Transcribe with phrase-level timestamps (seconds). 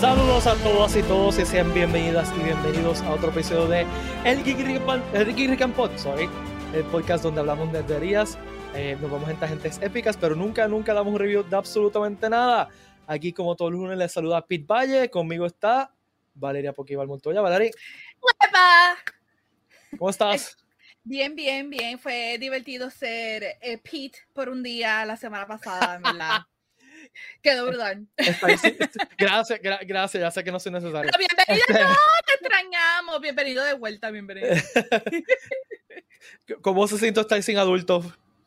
[0.00, 3.86] Saludos a todas y todos y sean bienvenidas y bienvenidos a otro episodio de
[4.24, 6.28] El Geek Pod, sorry,
[6.74, 8.36] el podcast donde hablamos de nerderías,
[8.74, 12.68] eh, nos vamos en tangentes épicas, pero nunca, nunca damos un review de absolutamente nada.
[13.06, 15.90] Aquí, como todos los lunes, les saluda Pete Valle, conmigo está
[16.34, 17.40] Valeria Poquival Montoya.
[17.40, 17.70] Valeria.
[18.20, 18.96] ¡Hueva!
[19.96, 20.58] ¿Cómo estás?
[21.04, 21.98] Bien, bien, bien.
[21.98, 26.40] Fue divertido ser eh, Pete por un día la semana pasada, ¿verdad?
[27.42, 28.06] Quedó brutal.
[29.18, 31.10] gracias, gracias, ya sé que no soy necesario.
[31.18, 33.20] bienvenido, este no, te extrañamos.
[33.20, 34.48] Bienvenido de vuelta, bienvenido.
[36.62, 38.06] ¿Cómo se siente estar sin adultos?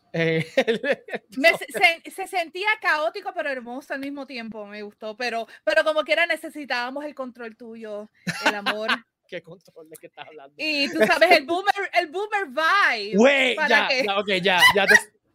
[0.11, 6.25] se, se, sentía caótico pero hermoso al mismo tiempo, me gustó, pero, pero como quiera
[6.25, 8.09] necesitábamos el control tuyo,
[8.47, 8.89] el amor.
[9.27, 10.55] ¿Qué control de qué estás hablando?
[10.57, 13.15] Y tú sabes, el boomer, el boomer vibe.
[13.15, 14.87] Güey, ya, ya, ok, ya, ya.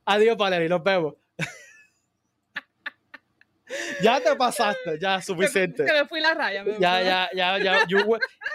[0.05, 1.15] Adiós, Valerie, nos vemos
[4.03, 5.87] ya te pasaste, ya suficiente.
[5.87, 6.65] Se me fui la raya.
[6.79, 7.87] ya, ya, ya, ya,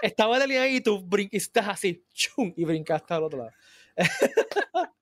[0.02, 3.52] estaba en la línea y tú brincaste así, chum, y brincaste al otro lado.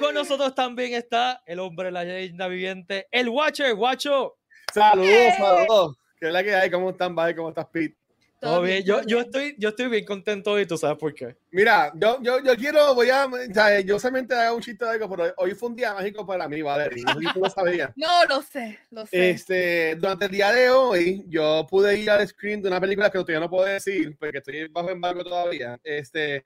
[0.00, 4.38] Con nosotros también está el hombre, la leyenda viviente, el Watcher, Guacho.
[4.72, 5.96] Saludos, saludos.
[6.18, 6.70] ¿Qué es la que hay?
[6.70, 7.34] ¿Cómo están, Bye?
[7.34, 7.97] ¿Cómo estás, Pete?
[8.40, 11.36] Todo bien, Yo, yo, estoy, yo estoy bien contento y tú sabes por qué.
[11.50, 14.92] Mira, yo, yo, yo quiero, voy a, o sea, yo solamente hago un chiste de
[14.92, 17.02] algo, pero hoy fue un día mágico para mí, Valeria.
[17.04, 17.90] No sé tú lo sabías.
[17.96, 19.30] No, lo sé, lo sé.
[19.30, 23.18] Este, durante el día de hoy, yo pude ir al screen de una película que
[23.18, 25.76] todavía no puedo decir, porque estoy bajo embargo todavía.
[25.82, 26.44] Este,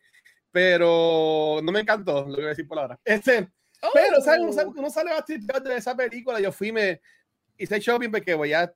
[0.51, 2.98] pero no me encantó, lo que voy a decir por ahora.
[3.05, 3.51] Este,
[3.93, 4.41] pero, ¿sabes?
[4.41, 6.41] Uno, sale, uno sale a de esa película.
[6.41, 7.03] Yo fui, me
[7.59, 8.73] hice shopping porque voy a,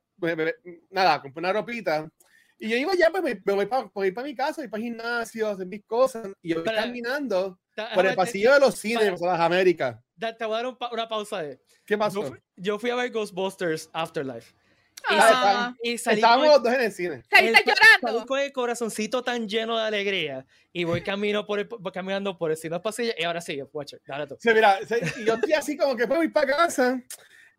[0.91, 2.07] nada, compré una ropita
[2.59, 5.47] y yo iba ya, pues me, voy para ir para mi casa, voy para gimnasio,
[5.47, 6.27] hacer mis cosas.
[6.41, 7.59] Y yo voy caminando
[7.93, 9.97] por el pasillo de los cines de las Américas.
[10.19, 11.59] Te voy a dar una pausa de.
[11.85, 12.35] ¿Qué pasó?
[12.55, 14.53] Yo, fui a ver Ghostbusters Afterlife.
[15.09, 17.23] Ah, y, estábamos los dos en el cine.
[17.29, 18.25] está llorando.
[18.25, 22.57] con el corazoncito tan lleno de alegría y voy camino por el, caminando por el
[22.57, 24.35] cine pasillo y ahora sí, Watcher, dale tú.
[24.39, 24.79] Sí, mira,
[25.25, 27.01] yo estoy así como que puedo ir para casa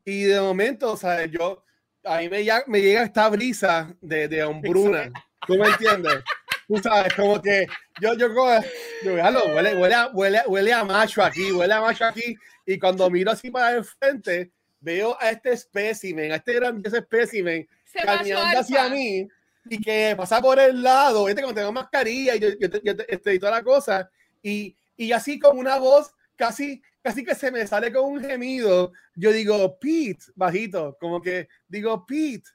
[0.05, 1.65] y de momento, o sea, yo
[2.09, 5.11] a mí me, me llega esta brisa de, de hombruna.
[5.47, 6.25] ¿Tú me entiendes?
[6.67, 7.67] Tú sabes, como que
[8.01, 12.37] yo, yo, yo, huele, huele, a, huele, huele a macho aquí, huele a macho aquí.
[12.67, 17.67] Y cuando miro así para el frente, veo a este espécimen, a este gran espécimen,
[18.05, 19.27] caminando hacia mí
[19.71, 22.69] y que pasa por el lado, este como tengo mascarilla y, yo, yo,
[23.09, 24.11] este, y toda la cosa.
[24.43, 28.93] Y, y así con una voz casi casi que se me sale con un gemido.
[29.15, 32.49] Yo digo, Pete, bajito, como que digo, Pete.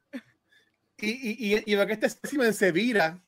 [0.98, 3.22] Y, y, y, veo que este espécimen se vira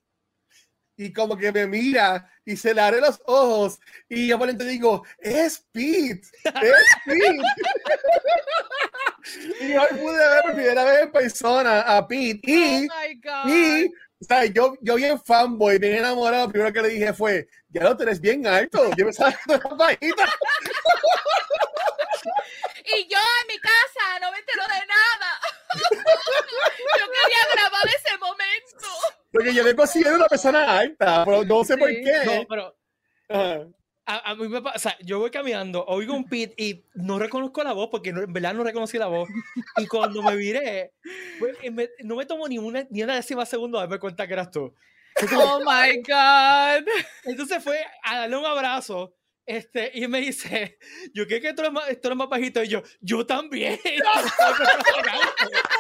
[0.97, 4.65] y como que me mira y se le abre los ojos y yo por dentro
[4.65, 7.37] digo, es Pete, es Pete.
[9.61, 13.91] y hoy pude ver por primera vez en persona a Pete y, oh y
[14.25, 17.95] sea, yo, yo bien fanboy, bien enamorado, lo primero que le dije fue, ya lo
[17.95, 19.33] tenés bien alto, yo me estaba
[19.77, 20.25] bajita.
[22.85, 25.39] y yo en mi casa no me entero de nada.
[26.99, 28.87] yo quería grabar ese momento.
[29.31, 32.23] Porque yo me considero una persona alta, pero no sé por qué.
[32.25, 32.75] No, pero
[34.05, 37.89] a, mí me pasa, yo voy caminando, oigo un pit y no reconozco la voz
[37.89, 39.27] porque en verdad no reconocí la voz.
[39.77, 40.93] Y cuando me viré,
[41.39, 41.57] pues,
[42.03, 44.73] no me tomó ni una, ni una décima segundo darme cuenta que eras tú.
[45.35, 46.87] oh my God.
[47.23, 49.15] Entonces fue a darle un abrazo.
[49.47, 50.79] Este, y me dice,
[51.13, 52.63] yo creo que tú eres más, esto eres más bajito.
[52.63, 53.79] Y yo, yo también.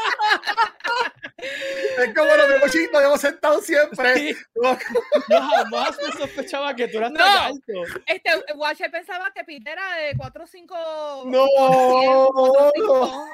[1.97, 4.35] Es como los de chicos, hemos sentado siempre.
[4.55, 7.73] Yo jamás me sospechaba que tú eras tan alto.
[8.05, 11.23] Este, Watcher pensaba que Peter era de 4 o 5.
[11.27, 11.45] No,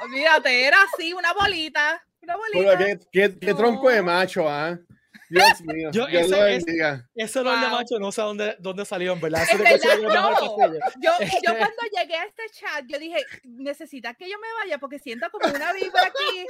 [0.03, 2.03] Olvídate, era así, una bolita.
[2.21, 2.77] Una bolita.
[2.77, 4.77] ¿qué, qué, qué, tronco de macho, ¿ah?
[5.31, 5.89] Dios mío.
[5.91, 6.65] Yo, Dios ese, es,
[7.15, 7.51] ese wow.
[7.51, 9.43] de macho no sé dónde, dónde salió, en verdad.
[9.49, 10.67] Es verdad no.
[10.67, 10.71] yo,
[11.01, 14.99] yo este cuando llegué a este chat, yo dije, necesitas que yo me vaya porque
[14.99, 16.45] siento como una vibra aquí,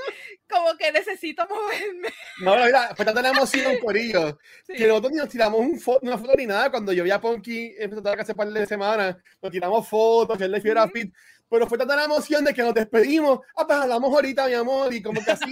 [0.49, 2.09] como que necesito moverme.
[2.39, 4.73] No, mira, fue tanta la emoción, Corillo, sí.
[4.73, 6.71] que nosotros ni nos tiramos un fo una foto ni nada.
[6.71, 10.51] Cuando yo vi a Ponky empezó a hace par de semanas, nos tiramos fotos, él
[10.51, 11.13] le fiera a Fit
[11.51, 13.41] pero fue tanta la emoción de que nos despedimos.
[13.57, 15.51] Ah, pues hablamos ahorita, mi amor, y como que así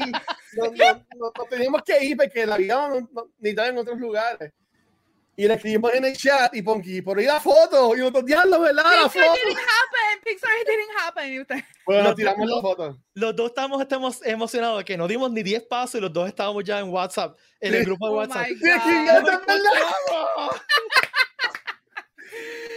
[0.53, 4.53] nos, nos, nos, teníamos que ir porque la vida no, en otros lugares.
[5.35, 8.61] Y le escribimos en el chat y Ponky, por ahí la foto, y nosotros, diablo,
[8.61, 8.83] ¿verdad?
[8.83, 9.39] La Pixar foto.
[9.43, 11.33] didn't happen, Pixar didn't happen.
[11.33, 11.63] Y usted.
[11.85, 12.97] Bueno, nos tiramos la foto.
[13.13, 16.63] Los dos estamos, estamos emocionados, que no dimos ni 10 pasos y los dos estábamos
[16.63, 18.47] ya en WhatsApp, en el grupo de oh WhatsApp.
[18.47, 18.55] My
[19.05, 20.61] God.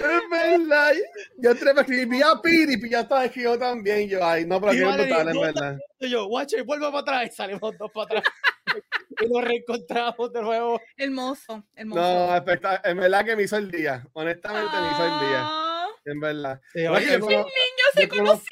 [0.01, 0.93] Es verdad.
[1.39, 4.09] Yo entré, me escribí a Piri y ya estaba escrito también.
[4.09, 5.79] Yo, ay, no, pero aquí no brutal, en verdad.
[6.01, 7.27] Y yo, watch, vuelve para atrás.
[7.27, 8.25] Y salimos dos para atrás.
[9.21, 10.81] y nos reencontramos de nuevo.
[10.97, 12.01] Hermoso, hermoso.
[12.01, 12.37] No,
[12.85, 14.05] en verdad que me hizo el día.
[14.13, 15.41] Honestamente me hizo el día.
[15.45, 16.61] Ah, En verdad.
[16.73, 18.49] Sí, Oye, conozco- niños se conocieron.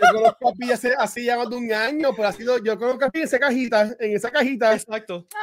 [0.00, 2.76] yo conozco a Pi hace- así ya más de un año, pero ha sido, yo
[2.78, 4.74] conozco a Pi en esa cajita, en esa cajita.
[4.74, 5.26] Exacto.
[5.30, 5.36] ¿Tú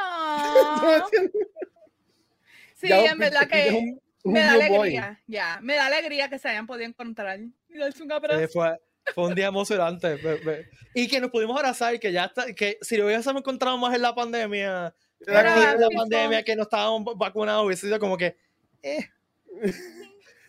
[0.86, 1.48] me Ah, entiendes?
[2.76, 5.20] sí, Ya en verdad que me da alegría.
[5.26, 7.38] Ya, me da alegría que se hayan podido encontrar.
[7.68, 8.40] Y darse un abrazo.
[8.40, 8.78] Eh, fue,
[9.14, 10.16] fue un día emocionante.
[10.22, 13.76] me- me- Y que nos pudimos abrazar, que ya está, que si lo hubiésemos encontrado
[13.78, 18.16] más en la pandemia, la sí, pandemia son- que no estábamos vacunados, hubiese sido como
[18.16, 18.36] que,
[18.82, 19.08] eh,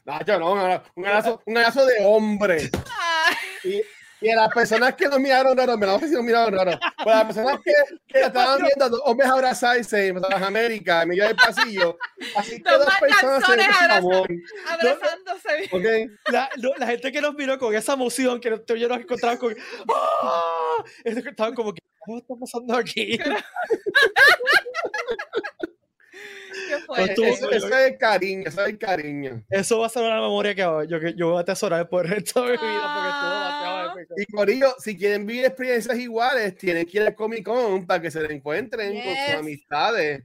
[0.05, 2.69] Nacho, no, no, un abrazo, un abrazo de hombre.
[3.03, 3.31] Ah,
[3.63, 3.81] Y,
[4.21, 6.79] y a las personas que nos miraron raro, me no sé si nos miraron raro,
[6.97, 7.71] pero las personas que,
[8.07, 11.97] que estaban viendo a dos hombres abrazarse en las Américas, en medio del pasillo,
[12.35, 14.27] así que Dos personas se amor.
[14.67, 15.69] abrazándose.
[15.71, 16.31] ¿ok?
[16.31, 19.39] la, lo- la gente que nos miró con esa emoción, que y yo nos encontramos
[19.39, 19.55] con.
[21.03, 23.17] Es que Estaban como que, ¿qué está pasando aquí?
[26.95, 27.11] Fuerte.
[27.13, 29.43] Estuvo- Eso, eso es el cariño, eso es el cariño.
[29.49, 32.11] Eso va a ser una memoria que yo, que yo voy a atesorar por el
[32.11, 33.95] resto de mi vida porque estuvo Ah.
[34.17, 38.09] Y Corillo, si quieren vivir experiencias iguales, tienen que ir al Comic Con para que
[38.11, 40.23] se encuentren con sus amistades.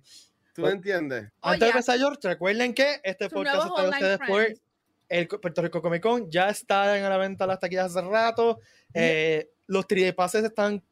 [0.54, 1.26] ¿Tú Pues- me entiendes?
[1.40, 4.46] Oh, Antes de empezar, George, recuerden que este podcast está ustedes por
[5.08, 6.30] el Puerto Rico Comic Con.
[6.30, 8.58] Ya está en la venta las taquillas hace rato.
[8.94, 10.82] Eh, los 3D passes están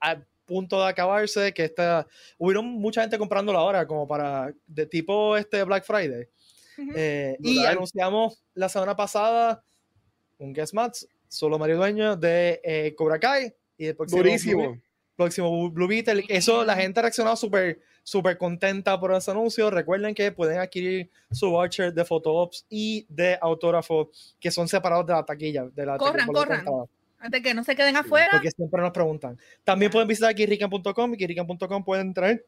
[0.00, 0.16] a
[0.48, 1.52] punto de acabarse.
[1.54, 2.06] Que está,
[2.38, 6.26] hubieron mucha gente comprándolo ahora, como para de tipo este Black Friday.
[6.96, 9.62] Eh, y anunciamos la semana pasada
[10.38, 13.54] un guest match, solo Mario Dueño de eh, Cobra Kai.
[13.76, 14.62] Y el próximo Blue Durísimo.
[14.62, 14.82] Beetle-
[15.16, 16.24] próximo Blue Beetle.
[16.28, 19.70] Eso la gente ha reaccionado súper súper contenta por ese anuncio.
[19.70, 24.10] Recuerden que pueden adquirir su voucher de photoops y de autógrafo
[24.40, 25.64] que son separados de la taquilla.
[25.64, 26.64] De la Corran, corran.
[27.20, 28.28] Antes que no se queden afuera.
[28.30, 29.38] Porque siempre nos preguntan.
[29.64, 32.42] También pueden visitar kirrican.com y kirrican.com pueden entrar,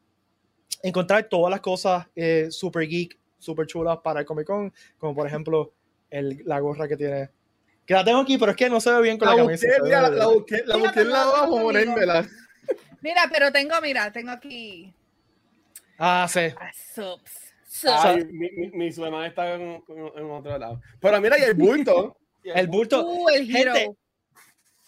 [0.81, 5.27] encontrar todas las cosas eh, super geek, super chulas para el Comic Con, como por
[5.27, 5.73] ejemplo
[6.09, 7.29] el, la gorra que tiene.
[7.85, 9.67] Que la tengo aquí, pero es que no se ve bien con la, La camisa.
[9.67, 12.27] busqué, ve mira, la, busqué, la Mira, busqué en la abajo, ponérmela.
[13.01, 14.93] Mira, pero tengo, mira, tengo aquí.
[15.97, 16.41] Ah, sí.
[16.57, 17.53] ah, subs.
[17.67, 18.05] Subs.
[18.05, 18.87] Ay, mi, mi, mi
[19.25, 19.83] está en,
[20.31, 20.81] otro lado.
[20.99, 22.17] Pero mira, y el bulto.
[22.43, 23.05] El bulto.
[23.05, 23.47] Uh, el.
[23.47, 23.95] Gente,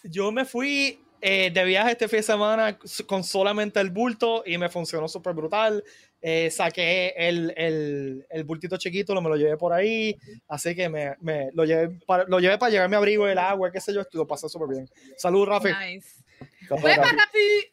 [0.04, 4.58] yo me fui eh, de viaje este fin de semana con solamente el bulto y
[4.58, 5.82] me funcionó súper brutal.
[6.26, 10.16] Eh, saqué el, el, el bultito chiquito, lo, me lo llevé por ahí,
[10.48, 13.70] así que me, me lo, llevé para, lo llevé para llevar mi abrigo, el agua,
[13.70, 14.88] qué sé yo, lo pasé súper bien.
[15.18, 15.68] Salud, Rafi.
[15.68, 16.24] Nice.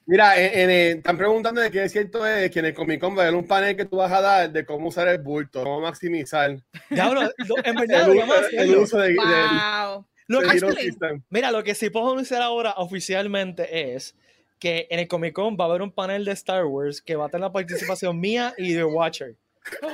[0.06, 3.00] Mira, en- en el- están preguntando de qué es cierto es que en el Comic
[3.00, 5.20] Con va a haber un panel que tú vas a dar de cómo usar el
[5.20, 6.58] bulto, cómo maximizar
[6.90, 8.08] Diablo, lo- en el, verdad,
[8.52, 8.82] el hacerlo.
[8.82, 10.06] uso de, del- Wow.
[10.32, 10.98] Lo que- actually-.
[11.30, 14.16] Mira, lo que sí puedo anunciar ahora oficialmente es
[14.60, 17.26] que en el Comic Con va a haber un panel de Star Wars que va
[17.26, 19.36] a tener la participación mía y de Watcher.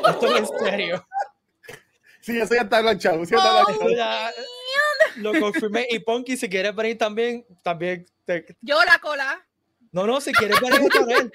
[0.07, 1.07] Esto es en serio.
[2.21, 4.31] Sí, eso ya está ya está Oh, ya
[5.17, 5.87] lo confirmé.
[5.89, 8.05] Y Ponky, si quieres venir también, también.
[8.25, 9.46] te- Yo la cola.
[9.91, 11.31] No, no, si quieres venir con él.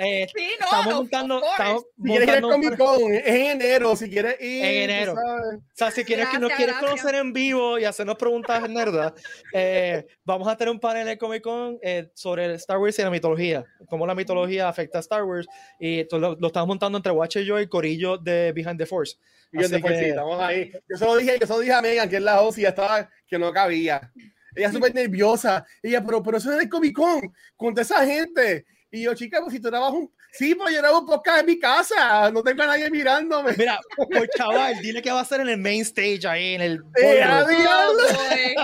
[0.00, 0.64] Eh, Sí, no.
[0.66, 1.42] estamos of montando.
[1.44, 3.96] Estamos Si quieres ir montando Comic Con, es en enero.
[3.96, 4.64] Si quieres ir.
[4.64, 5.14] En enero.
[5.14, 5.54] sabes.
[5.58, 7.00] O sea, si quieres que nos Gracias, quieres gracias.
[7.02, 9.12] conocer en vivo y hacernos preguntas nerdas,
[9.52, 13.02] eh, vamos a tener un panel en Comic Con eh, sobre el Star Wars y
[13.02, 15.46] la mitología, cómo la mitología afecta a Star Wars.
[15.78, 18.86] Y esto lo, lo estamos montando entre Watcher y yo y Corillo de Behind the
[18.86, 19.16] Force.
[19.52, 20.72] Y yo Así después, sí, estamos ahí.
[20.88, 23.08] Yo solo dije, yo solo dije a Megan, que es la host, y ya estaba,
[23.28, 24.10] que no cabía.
[24.54, 25.64] Ella súper nerviosa.
[25.82, 27.20] Ella, pero, pero eso es el Comic Con,
[27.56, 28.64] con toda esa gente.
[28.90, 30.12] Y yo, chica, pues si tú grabas un...
[30.32, 32.30] Sí, pero yo grabo un podcast en mi casa.
[32.32, 33.52] No tengo a nadie mirándome.
[33.56, 33.78] Mira,
[34.10, 36.80] pues chaval, dile que va a ser en el main stage ahí, en el.
[37.00, 38.54] Eh.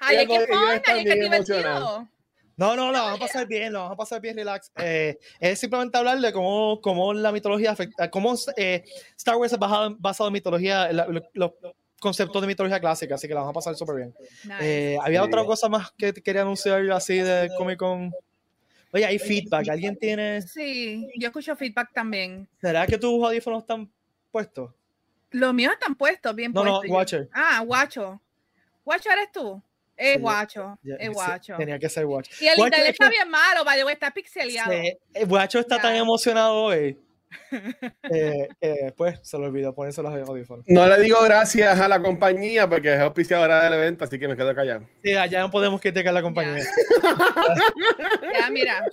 [0.00, 2.08] Ay, es que fun, ay, divertido.
[2.56, 4.72] No, no, lo vamos a pasar bien, lo vamos a pasar bien, relax.
[4.76, 8.82] Eh, es simplemente hablar de cómo, cómo la mitología afecta, cómo eh,
[9.16, 11.54] Star Wars es basado, basado en mitología, la- lo-
[12.00, 14.14] conceptos de mitología clásica, así que la vamos a pasar súper bien.
[14.44, 14.56] Nice.
[14.94, 15.26] Eh, Había Sí.
[15.28, 18.12] otra cosa más que te quería anunciar así de Comic Con.
[18.92, 19.68] Oye, hay feedback.
[19.68, 20.42] ¿Alguien tiene?
[20.42, 22.48] Sí, yo escucho feedback también.
[22.60, 23.90] ¿Será que tus audífonos están
[24.30, 24.70] puestos?
[25.30, 26.90] Los míos están puestos, bien No, no, puestos.
[26.90, 27.28] Watcher.
[27.32, 28.20] Ah, guacho.
[28.84, 29.60] ¿Guacho eres tú?
[29.96, 30.20] Es Sí.
[30.20, 30.78] guacho.
[30.84, 31.56] Es sí, guacho.
[31.56, 32.34] tenía que ser Watcher.
[32.40, 34.70] Y el internet es está bien malo, vaya, está pixeleado.
[34.72, 36.98] Sí, eh, Guacho está tan emocionado hoy
[38.10, 40.64] eh, que después se le olvidó ponerse los audífonos.
[40.68, 44.36] No le digo gracias a la compañía porque es auspiciadora del evento, así que me
[44.36, 44.86] quedo callado.
[45.02, 46.64] Sí, ya no podemos criticar la compañía.
[48.40, 48.84] Ya, mira.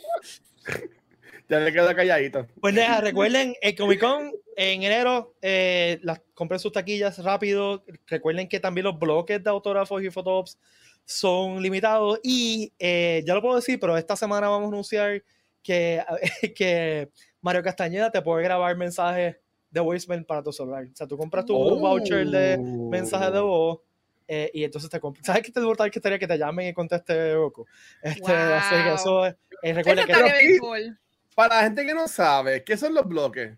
[1.50, 2.48] Ya me quedo calladito.
[2.62, 7.84] Pues nada, recuerden, el Comic Con en enero, eh, las, compren sus taquillas rápido.
[8.08, 10.58] Recuerden que también los bloques de autógrafos y fotops
[11.06, 12.20] son limitados.
[12.24, 15.24] Y eh, ya lo puedo decir, pero esta semana vamos a anunciar
[15.64, 16.04] que,
[16.56, 17.10] que
[17.42, 19.38] Mario Castañeda te puede grabar mensajes
[19.72, 20.84] de voicemail para tu celular.
[20.84, 23.80] O sea, tú compras tu voucher de mensajes de voz
[24.28, 25.26] eh, y entonces te compras.
[25.26, 27.66] ¿Sabes qué te brutal que estaría que te llamen y conteste Goku?
[28.02, 29.36] Este, Así que eso es.
[29.64, 30.94] Eh, recuerda que.
[31.36, 33.58] Para la gente que no sabe, ¿qué son los bloques?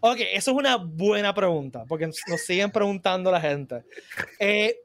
[0.00, 3.84] Ok, eso es una buena pregunta, porque nos siguen preguntando la gente.
[4.38, 4.78] Eh,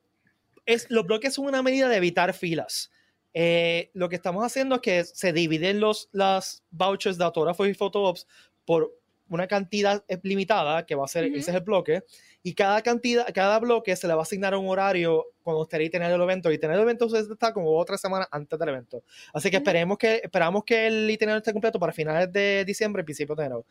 [0.65, 2.91] es, los bloques son una medida de evitar filas.
[3.39, 7.75] Eh, lo que estamos haciendo es que se dividen los las vouchers de autógrafos y
[7.75, 8.25] fotógrafos
[8.65, 12.01] por una cantidad limitada, que va a ser, ese es el bloque,
[12.41, 16.11] y cada cantidad, cada bloque se le va a asignar un horario cuando usted tener
[16.11, 19.03] el evento, y tener el evento está como otra semana antes del evento.
[19.31, 23.35] Así que esperemos que, esperamos que el itinerario esté completo para finales de diciembre, principio
[23.35, 23.65] de enero.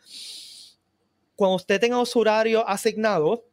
[1.35, 3.45] Cuando usted tenga su horario asignado,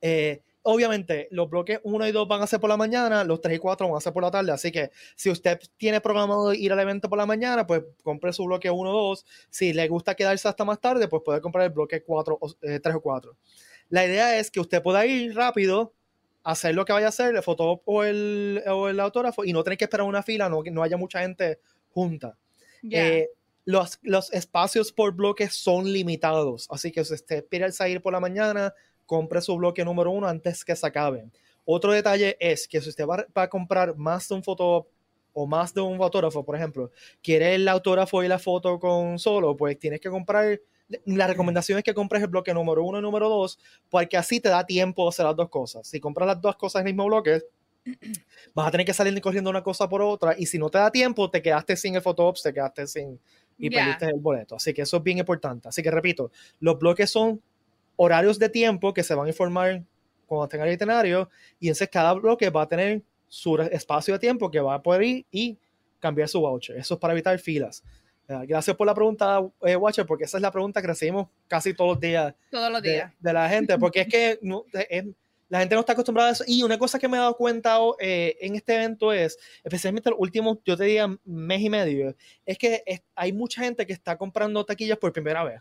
[0.00, 3.56] eh, obviamente los bloques 1 y 2 van a ser por la mañana, los 3
[3.56, 6.72] y 4 van a ser por la tarde, así que si usted tiene programado ir
[6.72, 10.14] al evento por la mañana, pues compre su bloque 1 o 2, si le gusta
[10.14, 13.36] quedarse hasta más tarde, pues puede comprar el bloque 4 o, 3 eh, o 4.
[13.88, 15.94] La idea es que usted pueda ir rápido,
[16.42, 19.64] hacer lo que vaya a hacer, el fotógrafo o el, o el autógrafo, y no
[19.64, 22.36] tener que esperar una fila, no, no haya mucha gente junta.
[22.90, 23.28] Eh,
[23.66, 28.20] los, los, espacios por bloques son limitados, así que si usted quiere salir por la
[28.20, 28.72] mañana,
[29.10, 31.32] compre su bloque número uno antes que se acaben.
[31.64, 34.86] Otro detalle es que si usted va, a comprar más de un foto
[35.32, 39.56] o más de un fotógrafo, por ejemplo, quiere el autógrafo y la foto con solo,
[39.56, 40.60] pues tienes que comprar.
[41.06, 44.48] La recomendación es que compres el bloque número uno y número dos, porque así te
[44.48, 45.88] da tiempo de hacer las dos cosas.
[45.88, 47.42] Si compras las dos cosas en el mismo bloque,
[48.54, 50.88] vas a tener que salir corriendo una cosa por otra, y si no te da
[50.88, 53.18] tiempo, te quedaste sin el ops, te quedaste sin
[53.58, 54.54] y perdiste el boleto.
[54.54, 55.68] Así que eso es bien importante.
[55.68, 57.42] Así que repito, los bloques son
[58.02, 59.82] horarios de tiempo que se van a informar
[60.24, 61.28] cuando tenga el itinerario
[61.58, 65.02] y entonces cada bloque va a tener su espacio de tiempo que va a poder
[65.02, 65.58] ir y
[65.98, 66.78] cambiar su voucher.
[66.78, 67.84] Eso es para evitar filas.
[68.26, 71.90] Gracias por la pregunta, eh, Watcher, porque esa es la pregunta que recibimos casi todos
[71.90, 72.32] los días.
[72.50, 73.12] Todos los días.
[73.20, 74.38] De, la gente, porque es que
[75.50, 76.44] la gente no está acostumbrada a eso.
[76.46, 80.18] Y una cosa que me he dado cuenta eh, en este evento es, especialmente los
[80.18, 82.16] últimos, yo te diría, mes y medio,
[82.46, 82.82] es que
[83.14, 85.60] hay mucha gente que está comprando taquillas por primera vez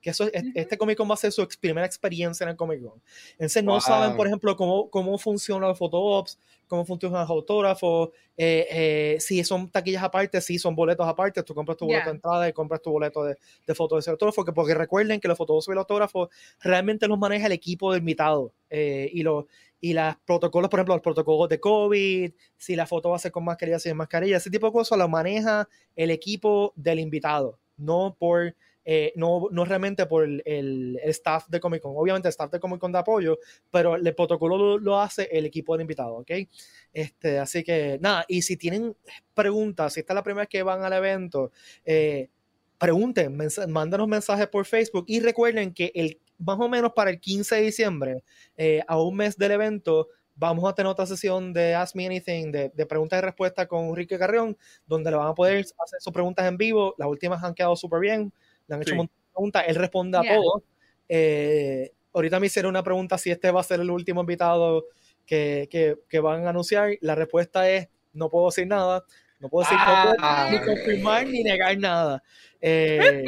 [0.00, 3.00] que eso, este Comic Con va a ser su primera experiencia en el Comic Con.
[3.32, 6.38] Entonces no saben, por ejemplo, cómo, cómo funciona el photoops,
[6.68, 11.54] cómo funciona el autógrafo, eh, eh, si son taquillas aparte, si son boletos aparte, tú
[11.54, 13.36] compras tu boleto de entrada y compras tu boleto de,
[13.66, 17.18] de foto de ese autógrafo, porque recuerden que los fotógrafos y el autógrafo realmente los
[17.18, 19.46] maneja el equipo de invitado eh, y los
[19.80, 23.30] y los protocolos, por ejemplo, los protocolos de COVID, si la foto va a ser
[23.30, 28.16] con mascarilla, sin mascarilla, ese tipo de cosas lo maneja el equipo del invitado, no
[28.18, 28.56] por
[28.90, 31.92] eh, no, no realmente por el, staff de Comic Con.
[31.94, 33.38] Obviamente el staff de Comic Con da apoyo,
[33.70, 36.30] pero el protocolo lo, hace el equipo de invitados, ¿ok?
[36.94, 38.96] Este, así que nada, y si tienen
[39.34, 41.52] preguntas, si esta es la primera vez que van al evento,
[41.84, 42.30] eh,
[42.78, 43.36] pregunten,
[43.68, 47.60] mándanos mensajes por Facebook y recuerden que el, más o menos para el 15 de
[47.60, 48.24] diciembre,
[48.56, 52.50] eh, a un mes del evento, vamos a tener otra sesión de Ask Me Anything,
[52.52, 56.12] de, de preguntas y respuestas con Enrique Carrión, donde le van a poder hacer sus
[56.14, 56.94] preguntas en vivo.
[56.96, 58.32] Las últimas han quedado súper bien
[58.68, 60.62] le han hecho un montón de preguntas, él responde a todo.
[61.08, 64.84] Eh, ahorita me hicieron una pregunta si este va a ser el último invitado
[65.26, 66.92] que, que, que van a anunciar.
[67.00, 69.04] La respuesta es, no puedo decir nada,
[69.40, 70.48] no puedo decir ah.
[70.50, 72.22] ni confirmar ni negar nada.
[72.60, 73.24] Eh,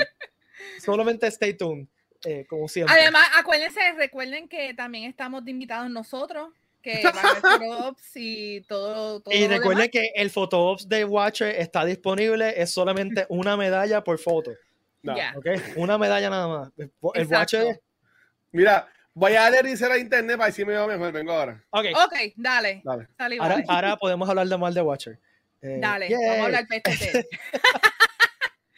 [0.80, 1.86] solamente stay tuned,
[2.24, 2.94] eh, como siempre.
[2.98, 6.50] Además, acuérdense, recuerden que también estamos de invitados nosotros
[6.82, 12.60] que van a y todo, todo Y recuerden que el photoops de Watcher está disponible,
[12.60, 14.52] es solamente una medalla por foto.
[15.02, 15.14] No.
[15.76, 16.72] Una medalla nada más.
[16.76, 17.80] El Watcher.
[18.52, 21.12] Mira, voy a aterrizar a internet para decirme yo mejor.
[21.12, 21.64] Vengo ahora.
[21.70, 22.82] Ok, okay dale.
[22.84, 23.08] dale.
[23.38, 25.18] Ahora, ahora, podemos hablar de mal de Watcher.
[25.62, 27.26] Eh, dale, vamos a hablar PTT.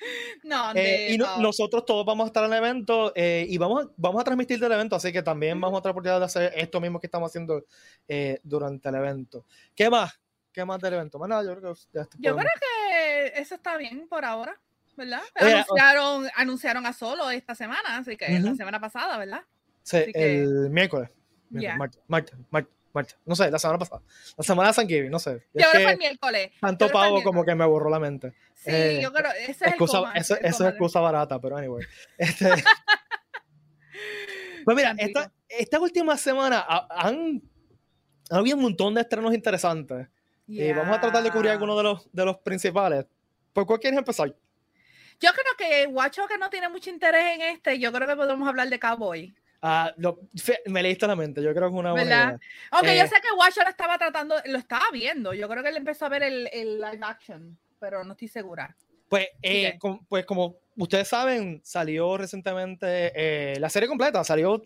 [0.42, 4.20] no, eh, y nosotros todos vamos a estar en el evento eh, y vamos, vamos
[4.20, 7.00] a transmitir del evento, así que también vamos a tener oportunidad de hacer esto mismo
[7.00, 7.64] que estamos haciendo
[8.08, 9.46] eh, durante el evento.
[9.74, 10.18] ¿Qué más?
[10.52, 11.18] ¿Qué más del evento?
[11.18, 14.60] Yo creo que, yo creo que eso está bien por ahora.
[14.96, 15.22] ¿Verdad?
[15.34, 19.42] anunciaron, anunciaron a Solo esta semana, así que la semana pasada, ¿verdad?
[19.82, 21.10] Sí, el miércoles.
[22.06, 24.02] Martes, martes, no sé, la semana pasada.
[24.36, 25.46] La semana de San Giving, no sé.
[25.54, 26.50] Yo creo que fue el miércoles.
[26.60, 28.32] Tanto pavo como que me borró la mente.
[28.54, 31.84] Sí, eh, yo creo, ese es excusa, Eso, es excusa barata, pero anyway.
[32.18, 32.48] Este,
[34.64, 37.42] pues mira, esta, esta última semana han,
[38.30, 40.08] ha habido un montón de estrenos interesantes.
[40.46, 43.06] Y vamos a tratar de cubrir algunos de los, de los principales.
[43.52, 44.34] ¿Por cuál quieres empezar?
[45.22, 48.48] Yo creo que Guacho que no tiene mucho interés en este, yo creo que podemos
[48.48, 49.32] hablar de Cowboy.
[49.64, 49.94] Ah,
[50.66, 52.40] me leíste la mente, yo creo que es una buena idea.
[52.72, 55.68] Aunque yo eh, sé que Guacho lo estaba tratando, lo estaba viendo, yo creo que
[55.68, 58.76] él empezó a ver el, el live action, pero no estoy segura.
[59.08, 64.60] Pues, eh, pues como ustedes saben, salió recientemente eh, la serie completa, salió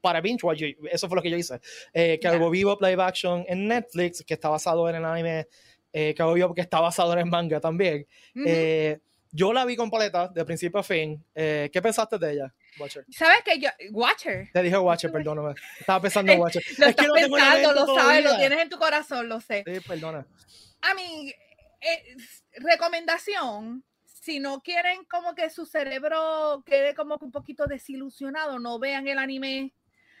[0.00, 1.60] para binge watch, eso fue lo que yo hice.
[1.92, 2.66] Eh, Cowboy yeah.
[2.66, 5.48] Bebop live action en Netflix, que está basado en el anime
[5.92, 8.06] eh, Cowboy Bebop, que está basado en el manga también.
[8.46, 9.00] eh,
[9.32, 11.24] yo la vi completa, de principio a fin.
[11.34, 13.04] Eh, ¿Qué pensaste de ella, Watcher?
[13.10, 14.50] ¿Sabes que yo, Watcher?
[14.52, 15.54] Te dije Watcher, perdóname.
[15.78, 16.62] Estaba pensando en Watcher.
[16.78, 19.64] lo es estás que no pensando, lo sabes, lo tienes en tu corazón, lo sé.
[19.66, 20.26] Sí, perdona.
[20.82, 21.32] A mí,
[21.80, 22.16] eh,
[22.54, 28.78] recomendación, si no quieren como que su cerebro quede como que un poquito desilusionado, no
[28.78, 29.72] vean el anime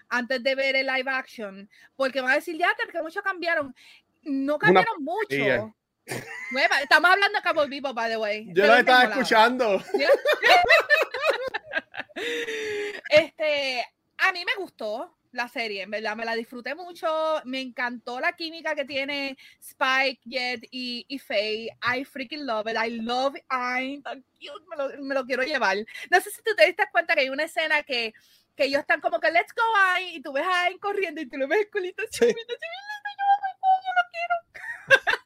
[0.08, 3.74] antes de ver el live action, porque van a decir, ya, que mucho cambiaron.
[4.22, 5.12] No cambiaron Una...
[5.12, 5.36] mucho.
[5.36, 5.74] Yeah.
[6.50, 6.80] Nueva.
[6.80, 8.48] Estamos hablando de Cabo Vivo, by the way.
[8.52, 9.82] Yo lo estaba escuchando.
[13.10, 13.86] este,
[14.18, 18.32] a mí me gustó la serie, en verdad, me la disfruté mucho, me encantó la
[18.32, 23.44] química que tiene Spike, Jet y, y Faye, I freaking love it, I love it,
[23.48, 25.76] tan cute, me lo, me lo, quiero llevar.
[26.10, 28.12] No sé si tú te diste cuenta que hay una escena que,
[28.56, 29.62] que ellos están como que let's go
[29.94, 32.26] Ayn, y tú ves a Ayn corriendo y tú lo ves el culito sí.
[32.26, 32.34] yo, yo
[33.96, 34.34] lo quiero.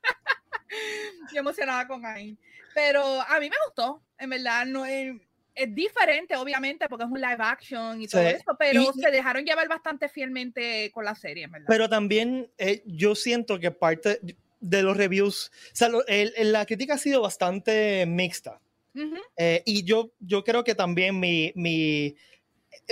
[1.32, 2.38] Yo emocionada con Ayn.
[2.74, 5.14] Pero a mí me gustó, en verdad, no es,
[5.54, 8.28] es diferente, obviamente, porque es un live action y todo sí.
[8.28, 11.66] eso, pero y, se dejaron llevar bastante fielmente con la serie, ¿verdad?
[11.68, 14.20] Pero también eh, yo siento que parte
[14.60, 18.60] de los reviews, o sea, lo, el, el, la crítica ha sido bastante mixta.
[18.94, 19.20] Uh -huh.
[19.36, 22.14] eh, y yo, yo creo que también mi, mi,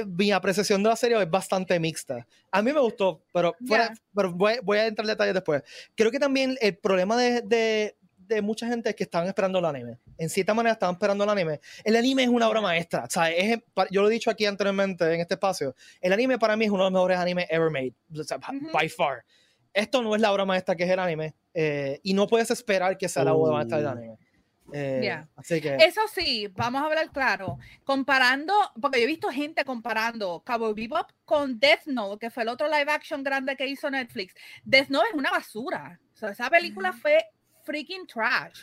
[0.07, 2.27] mi apreciación de la serie es bastante mixta.
[2.51, 3.97] A mí me gustó, pero, fuera, yeah.
[4.15, 5.63] pero voy, voy, a entrar en detalles después.
[5.95, 9.65] Creo que también el problema de, de, de, mucha gente es que estaban esperando el
[9.65, 9.99] anime.
[10.19, 11.61] En cierta manera estaban esperando el anime.
[11.85, 13.05] El anime es una obra maestra.
[13.05, 13.59] O sea, es,
[13.91, 15.75] yo lo he dicho aquí anteriormente en este espacio.
[16.01, 17.95] El anime para mí es uno de los mejores animes ever made.
[18.19, 18.73] O sea, uh -huh.
[18.73, 19.25] By far.
[19.75, 21.35] Esto no es la obra maestra que es el anime.
[21.55, 24.19] Eh, y no puedes esperar que sea la obra maestra del anime.
[24.73, 25.29] Eh, yeah.
[25.37, 25.77] así que...
[25.77, 27.59] Eso sí, vamos a hablar claro.
[27.85, 32.49] Comparando, porque yo he visto gente comparando Cowboy Bebop con Death Note, que fue el
[32.49, 34.35] otro live action grande que hizo Netflix.
[34.65, 36.01] Death Note es una basura.
[36.15, 37.25] O sea, esa película fue
[37.65, 38.63] freaking trash.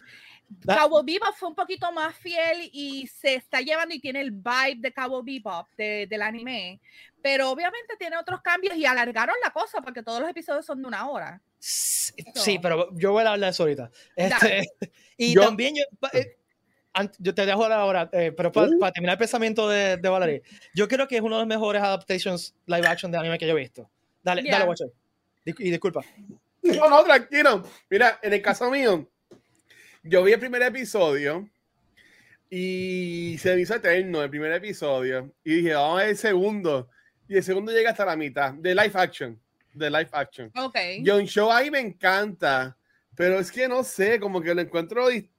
[0.65, 0.77] That...
[0.77, 4.77] Cowboy Bebop fue un poquito más fiel y se está llevando y tiene el vibe
[4.79, 6.81] de Cowboy Bebop de, del anime,
[7.21, 10.87] pero obviamente tiene otros cambios y alargaron la cosa porque todos los episodios son de
[10.87, 11.41] una hora.
[11.59, 12.61] Sí, so.
[12.61, 13.91] pero yo voy a hablar de eso ahorita.
[14.15, 14.63] Este,
[15.17, 15.83] y yo, también yo,
[16.13, 16.37] eh,
[17.19, 18.79] yo, te dejo ahora, eh, pero para, uh.
[18.79, 21.81] para, terminar el pensamiento de, de Valerie, yo creo que es uno de los mejores
[21.81, 23.89] adaptations live action de anime que yo he visto.
[24.23, 24.53] Dale, yeah.
[24.53, 24.91] dale, Watcher.
[25.45, 26.03] Y disculpa.
[26.61, 27.63] No, no, tranquilo.
[27.89, 29.09] Mira, en el caso mío,
[30.03, 31.49] yo vi el primer episodio
[32.49, 35.31] y se me hizo eterno el primer episodio.
[35.43, 36.89] Y dije, vamos a ver el segundo.
[37.27, 39.39] Y el segundo llega hasta la mitad de live action.
[39.73, 40.51] De live action.
[40.55, 40.77] Ok.
[41.05, 42.75] John Show ahí me encanta.
[43.15, 45.29] Pero es que no sé, como que lo encuentro di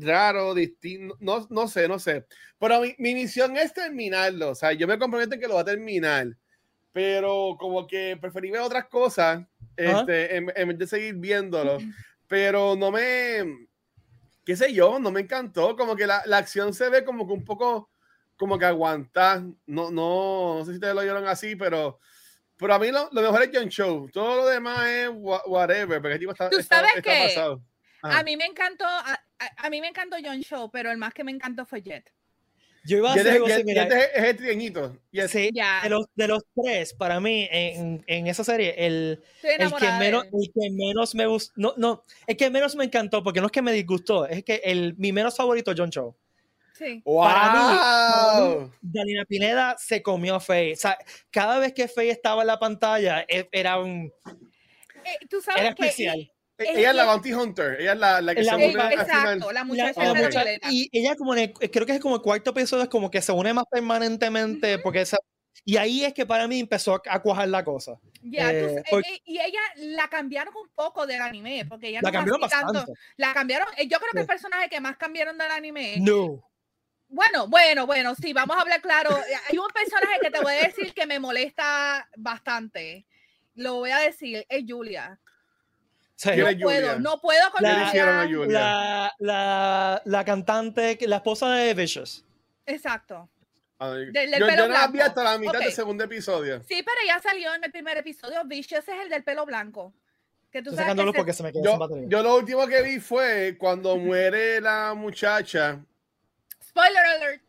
[0.00, 1.16] raro, distinto.
[1.18, 2.26] No, no sé, no sé.
[2.58, 4.50] Pero mi, mi, misión es terminarlo.
[4.50, 6.28] O sea, yo me comprometo en que lo va a terminar.
[6.92, 9.42] Pero como que preferí ver otras cosas
[9.76, 11.78] este, en, en vez de seguir viéndolo.
[12.28, 13.66] Pero no me
[14.44, 17.32] qué sé yo, no me encantó, como que la, la, acción se ve como que
[17.32, 17.90] un poco,
[18.36, 22.00] como que aguanta, no, no, no sé si ustedes lo vieron así, pero,
[22.56, 26.14] pero a mí lo, lo mejor es John Show, todo lo demás es whatever, porque
[26.14, 27.62] el tipo está, ¿Tú sabes está, está pasado.
[28.02, 31.14] A mí me encantó, a, a, a, mí me encantó John Show, pero el más
[31.14, 32.12] que me encantó fue Jet.
[32.84, 33.92] Yo iba a hacer algo similar.
[33.92, 34.96] Es, es el trieñito.
[35.12, 35.30] Yes.
[35.30, 35.82] Sí, yeah.
[35.82, 40.24] de, los, de los tres, para mí, en, en esa serie, el, el, que menos,
[40.24, 43.52] el que menos me gustó, no, no, el que menos me encantó, porque no es
[43.52, 46.16] que me disgustó, es que el, mi menos favorito, John Show.
[46.76, 47.02] Sí.
[47.04, 47.22] ¡Wow!
[47.22, 50.72] Para mí, Dalina Pineda se comió a Faye.
[50.72, 50.98] O sea,
[51.30, 54.12] cada vez que Faye estaba en la pantalla, e, era un...
[55.04, 56.16] Eh, ¿tú sabes era especial.
[56.16, 59.52] Que, ella es la Bounty Hunter, ella es la, la que la, se une Exacto,
[59.52, 62.50] la muchacha, la, la muchacha Y ella como el, creo que es como el cuarto
[62.50, 64.82] episodio, es como que se une más permanentemente, uh -huh.
[64.82, 65.16] porque esa,
[65.64, 67.98] y ahí es que para mí empezó a cuajar la cosa.
[68.22, 72.10] Ya, eh, tú, porque, y ella la cambiaron un poco del anime, porque ella la
[72.10, 72.72] no cambiaron bastante.
[72.72, 75.96] Tanto, la cambiaron, eh, yo creo que el personaje que más cambiaron del anime.
[76.00, 76.48] No.
[77.08, 79.10] Bueno, bueno, bueno, sí, vamos a hablar claro.
[79.50, 83.06] Hay un personaje que te voy a decir que me molesta bastante.
[83.54, 85.20] Lo voy a decir, es Julia.
[86.24, 87.92] No puedo, no puedo con la,
[88.46, 92.24] la, la, la, cantante, la esposa de Vicious.
[92.66, 93.28] Exacto.
[93.80, 95.66] Del, del yo, pelo yo no la vi hasta la mitad okay.
[95.66, 96.62] del segundo episodio.
[96.62, 98.44] Sí, pero ya salió en el primer episodio.
[98.44, 99.92] Vicious es el del pelo blanco.
[100.52, 101.38] Que tú Estoy sabes que porque se...
[101.38, 102.06] se me quedó yo, sin batería.
[102.08, 105.80] Yo lo último que vi fue cuando muere la muchacha.
[106.62, 107.42] Spoiler alert.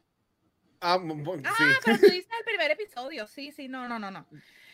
[0.82, 1.44] Ah, sí.
[1.46, 3.28] ah, pero tú dices el primer episodio.
[3.28, 4.26] Sí, sí, no, no, no, no.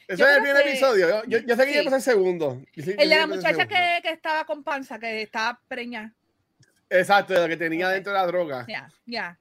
[0.09, 0.69] Ese es el primer que...
[0.71, 1.23] episodio.
[1.27, 1.75] Yo, yo, sé que sí.
[1.75, 2.61] ya pasé el segundo.
[2.75, 6.13] Sí, el de la muchacha que, que, estaba con panza, que estaba preñada.
[6.89, 7.93] Exacto, de lo que tenía Ok.
[7.93, 8.65] dentro de la droga.
[8.67, 9.37] Ya, ya.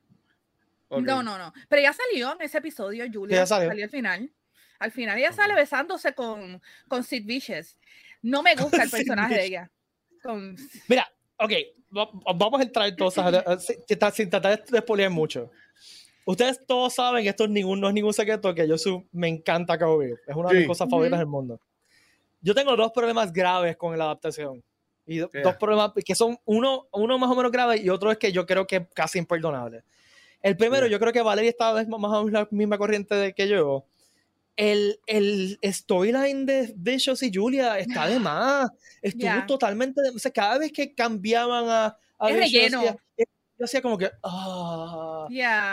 [0.88, 1.00] Ok.
[1.00, 1.54] No, no, no.
[1.68, 3.38] Pero ella salió en ese episodio, Julia.
[3.38, 3.70] Ya salió.
[3.70, 4.31] al final.
[4.78, 7.76] Al final ella sale besándose con, con Sid Vicious.
[8.22, 9.70] No me gusta el personaje de ella.
[10.22, 10.54] Con,
[10.87, 11.52] Mira, ok,
[11.96, 15.50] va- vamos a entrar entonces a- sin, tratar de spoilear mucho.
[16.31, 19.79] Ustedes todos saben, esto es ningún, no es ningún secreto, que yo su- me encanta
[19.79, 20.12] Cowboy.
[20.27, 20.69] Es una de mis Sí.
[20.69, 21.21] cosas favoritas Ujú.
[21.21, 21.61] del mundo.
[22.43, 24.62] Yo tengo dos problemas graves con la adaptación.
[25.07, 25.43] Y do- Yeah.
[25.43, 28.45] dos problemas que son uno, uno más o menos grave y otro es que yo
[28.45, 29.83] creo que es casi imperdonable.
[30.43, 30.93] El primero, Yeah.
[30.93, 33.87] yo creo que Valeria está más o menos la misma corriente de que yo.
[34.55, 38.69] El, el storyline de Vicious y Julia está de más.
[39.01, 39.47] Estuvo Yeah.
[39.47, 40.03] totalmente.
[40.03, 42.85] de- o sea, cada vez que cambiaban a, a Es Vicious, relleno.
[42.85, 42.97] ya-
[43.59, 44.11] yo hacía como que.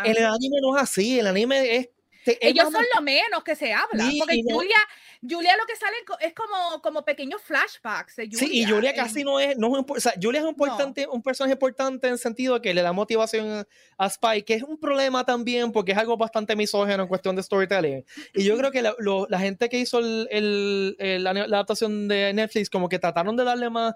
[0.05, 1.19] En el anime no es así.
[1.19, 1.89] El anime es.
[2.25, 4.09] te- Ellos son lo menos que se habla.
[4.09, 4.75] Sí, porque no- Julia,
[5.21, 8.39] Julia lo que sale es como, como pequeños flashbacks de Julia.
[8.39, 10.49] Sí, y Julia en- casi no es, no es un, o sea, Julia es un,
[10.51, 13.67] importante, un personaje importante en el sentido que le da motivación
[13.97, 17.43] a Spike, que es un problema también porque es algo bastante misógeno en cuestión de
[17.43, 18.03] storytelling.
[18.33, 21.43] Y yo creo que la, lo- la gente que hizo el, el- el- la, la
[21.43, 23.93] adaptación de Netflix como que trataron de darle más,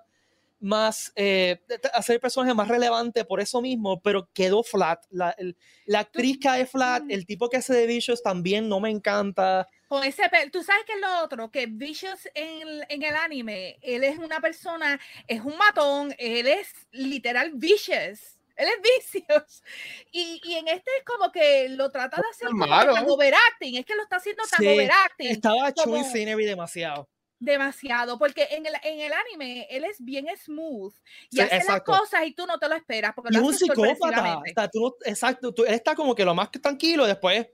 [0.60, 1.62] más eh,
[1.94, 5.04] hacer el personaje más relevante por eso mismo, pero quedó flat.
[5.10, 7.12] La, el- la actriz cae flat, Mm.
[7.12, 9.68] el tipo que hace de Vicious también no me encanta.
[9.88, 13.80] Con ese Tú sabes que es lo otro, que Vicious en el, en el anime,
[13.82, 18.36] él es una persona, es un matón, él es literal vicious.
[18.56, 19.64] Él es vicious.
[20.12, 23.78] Y, y en este es como que lo trata de hacer como tan overacting.
[23.78, 25.28] Es que lo está haciendo tan Sí, overacting.
[25.32, 27.08] Estaba chewing como- scenery demasiado.
[27.40, 30.94] Demasiado, porque en el, en el anime él es bien smooth
[31.30, 31.92] y Sí, hace exacto.
[31.92, 34.42] las cosas y tú no te lo esperas porque Y lo es un psicópata.
[34.56, 35.54] sea, tú exacto.
[35.54, 37.48] Tú, él está como que lo más tranquilo después.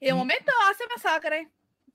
[0.00, 0.16] Y de Mm.
[0.16, 1.50] momento hace masacre,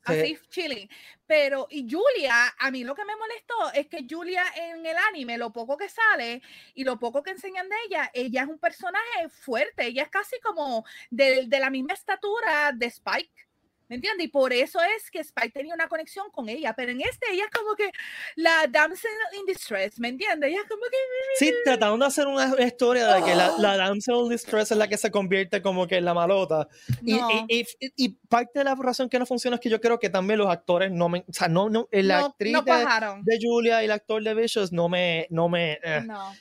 [0.08, 0.14] Sí.
[0.14, 0.90] así chilling.
[1.28, 5.38] Pero, y Julia, a mí lo que me molestó es que Julia en el anime,
[5.38, 6.42] lo poco que sale
[6.74, 10.40] y lo poco que enseñan de ella, ella es un personaje fuerte, ella es casi
[10.42, 13.48] como de, de la misma estatura de Spike.
[13.92, 14.28] ¿Me entiendes?
[14.28, 17.44] Y por eso es que Spike tenía una conexión con ella, pero en este ella
[17.44, 17.92] es como que
[18.38, 20.50] la damsel in distress, ¿me entiendes?
[20.50, 20.98] Ella es como que...
[21.38, 24.88] Sí, trataron de hacer una historia de que la, la damsel in distress es la
[24.88, 26.70] que se convierte como que en la malota.
[27.02, 27.28] Y, No.
[27.50, 30.10] y, y- y parte de la razón que no funciona es que yo creo que
[30.10, 31.26] también los actores no me.
[31.28, 34.72] O sea, no, no, la no, actriz de, de Julia y el actor de Vicious
[34.72, 35.28] no me.
[35.30, 36.02] No me eh.
[36.06, 36.34] No.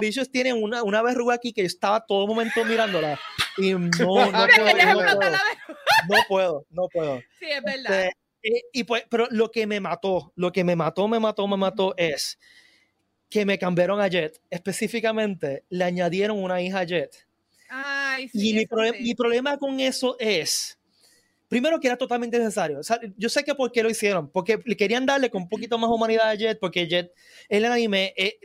[0.00, 3.16] Vicious tiene una, una verruga aquí que yo estaba todo momento mirándola.
[3.58, 5.04] Y no, no, no, puedo,
[6.08, 7.20] no puedo, no puedo.
[7.38, 8.06] Sí, es verdad.
[8.06, 11.48] Este, eh, y pues, pero lo que me mató, lo que me mató, me mató,
[11.48, 12.38] me mató es
[13.28, 14.40] que me cambiaron a Jet.
[14.50, 17.26] Específicamente, le añadieron una hija a Jet.
[17.68, 19.02] Ay, y sí, mi, eso proble- sí.
[19.02, 20.78] mi problema con eso es,
[21.48, 22.78] primero que era totalmente necesario.
[22.78, 25.48] O sea, yo sé que por qué lo hicieron, porque le querían darle con un
[25.48, 27.12] poquito más humanidad a Jet, porque Jet,
[27.48, 28.38] el anime, eh,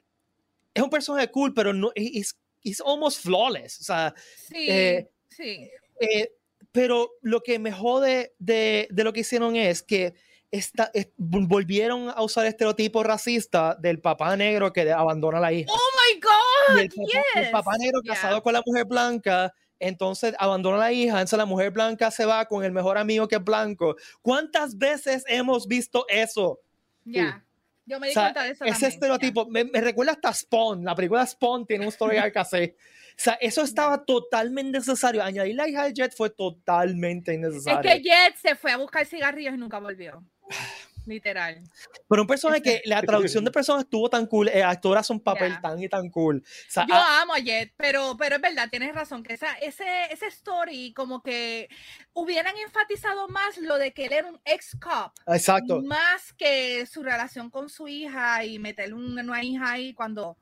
[0.74, 3.80] es un personaje cool, pero no, es es almost flawless.
[3.82, 4.13] O sea,
[4.47, 5.69] Sí, eh, sí.
[6.00, 6.32] eh,
[6.71, 10.13] pero lo que me jode de, de lo que hicieron es que
[10.52, 15.41] esta, es- vol- volvieron a usar el estereotipo racista del papá negro que abandona a
[15.41, 15.71] la hija.
[15.71, 17.80] Oh my God, y el papá, el papá yes.
[17.82, 18.13] negro Yeah.
[18.15, 22.26] casado con la mujer blanca, entonces abandona a la hija, entonces la mujer blanca se
[22.26, 23.95] va con el mejor amigo que es blanco.
[24.21, 26.60] ¿Cuántas veces hemos visto eso?
[27.06, 27.43] Ya.
[27.91, 30.34] Yo me di O sea, cuenta de eso ese también, estereotipo me, me recuerda hasta
[30.34, 30.86] Spawn.
[30.86, 32.73] La película Spawn tiene un story arc así.
[32.73, 35.21] O sea, eso estaba totalmente necesario.
[35.21, 37.82] Añadir la hija de Jet fue totalmente innecesario.
[37.82, 40.23] Es que Jet se fue a buscar cigarrillos y nunca volvió.
[41.05, 41.61] Literal.
[42.07, 45.19] Pero un personaje que la traducción de personas estuvo tan cool, el actor hace un
[45.19, 45.61] papel Ya.
[45.61, 46.43] tan y tan cool.
[46.45, 49.53] O sea, Yo ah, amo a Jet, pero, pero es verdad, tienes razón, que esa,
[49.55, 51.69] ese, ese story como que
[52.13, 55.81] hubieran enfatizado más lo de que él era un ex-cop, exacto.
[55.81, 60.37] más que su relación con su hija y meterle una, una hija ahí cuando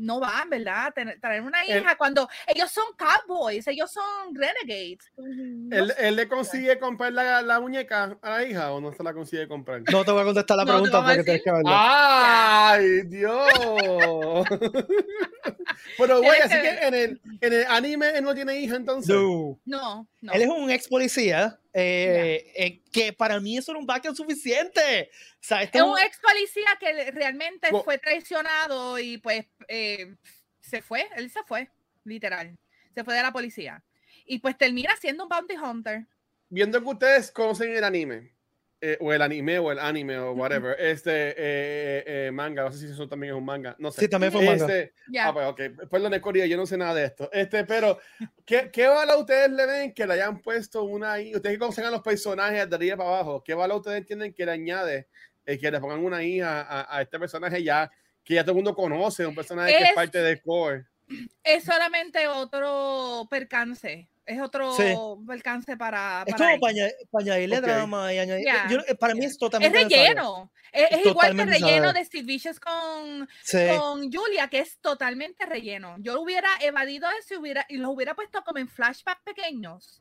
[0.00, 0.92] no van, ¿verdad?
[0.94, 4.98] Tener- traer una El- hija cuando ellos son cowboys, ellos son renegades.
[5.16, 9.02] No ¿Él, él le consigue comprar la, la muñeca a la hija o no se
[9.02, 9.82] la consigue comprar?
[9.92, 11.70] No te voy a contestar la No, pregunta porque tienes que verlo.
[11.72, 13.48] ¡Ay, Dios!
[15.98, 19.14] Pero, güey, así que en el, en el anime él no tiene hija entonces.
[19.14, 19.58] No.
[19.64, 20.32] No, no.
[20.32, 25.10] Él es un ex policía eh, eh, que para mí eso era un backup suficiente.
[25.34, 29.46] O sea, este es es un ex policía que realmente Wo- fue traicionado y pues
[29.68, 30.16] eh,
[30.60, 31.68] se fue, él se fue,
[32.04, 32.58] literal.
[32.94, 33.82] Se fue de la policía.
[34.26, 36.06] Y pues termina siendo un bounty hunter.
[36.48, 38.32] Viendo que ustedes conocen el anime,
[38.82, 42.72] eh, o el anime, o el anime, o whatever, este eh, eh, eh, manga, no
[42.72, 44.02] sé si eso también es un manga, no sé.
[44.02, 44.64] Sí, también fue un manga.
[44.66, 45.28] Este, Ya.
[45.28, 47.30] Ah, pues ok, perdón, Corea, yo no sé nada de esto.
[47.32, 47.98] Este, pero,
[48.46, 51.34] ¿qué, qué valor ustedes le ven que le hayan puesto una ahí?
[51.34, 54.46] Ustedes que conocen a los personajes de arriba para abajo, ¿qué valor ustedes entienden que
[54.46, 55.08] le añade
[55.44, 57.90] eh, que le pongan una hija a, a este personaje ya,
[58.24, 60.84] que ya todo el mundo conoce, un personaje que es Es- parte del core?
[61.42, 64.08] es solamente otro percance.
[64.30, 64.94] Es otro Sí.
[65.26, 66.24] percance para.
[66.26, 66.74] Es como para,
[67.10, 68.44] para añadirle drama y añadir.
[68.46, 70.04] Ya, yo- eh, para mí es Es totalmente necesario.
[70.06, 70.52] relleno.
[70.72, 73.58] Es, Es es igual que el relleno de Steve Vicious con, Sí.
[73.76, 75.96] con Julia, que es totalmente relleno.
[75.98, 80.00] Yo lo hubiera evadido eso y, hubiera, y lo hubiera puesto como en flashbacks pequeños.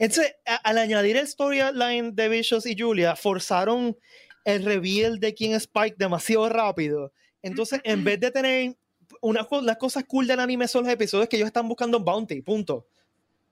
[0.00, 3.96] Entonces, a- al añadir el storyline de Vicious y Julia, forzaron
[4.44, 7.12] el reveal de quién es Spike demasiado rápido.
[7.42, 8.76] Entonces, en vez de tener
[9.20, 12.86] una, las cosas cool del anime son los episodios que ellos están buscando bounty, punto.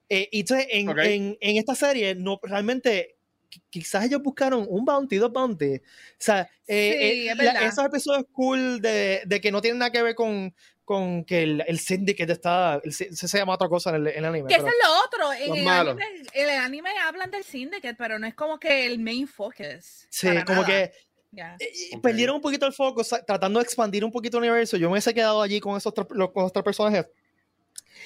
[0.09, 0.97] Eh, y entonces, en, Ok.
[0.99, 3.17] en- en esta serie, no realmente,
[3.51, 5.75] qui- quizás ellos buscaron un bounty, dos bounty.
[5.75, 5.81] O
[6.17, 9.91] sea, eh, Sí, eh, es la- esos episodios cool de, de que no tienen nada
[9.91, 10.53] que ver con,
[10.85, 14.17] con que el, el syndicate está, el sy- se llama otra cosa en el, en
[14.19, 14.47] el anime.
[14.47, 15.33] Que eso pero- es lo otro.
[15.33, 19.27] En el anime, el anime hablan del Syndicate, pero no es como que el main
[19.27, 20.07] focus.
[20.09, 20.65] sí, como nada.
[20.65, 20.91] que
[21.29, 21.57] Ya.
[21.59, 22.01] Eh, y Ok.
[22.01, 24.77] perdieron un poquito el foco tratando de expandir un poquito el universo.
[24.77, 27.05] Yo me hubiese quedado allí con esos, los- con esos tres personajes.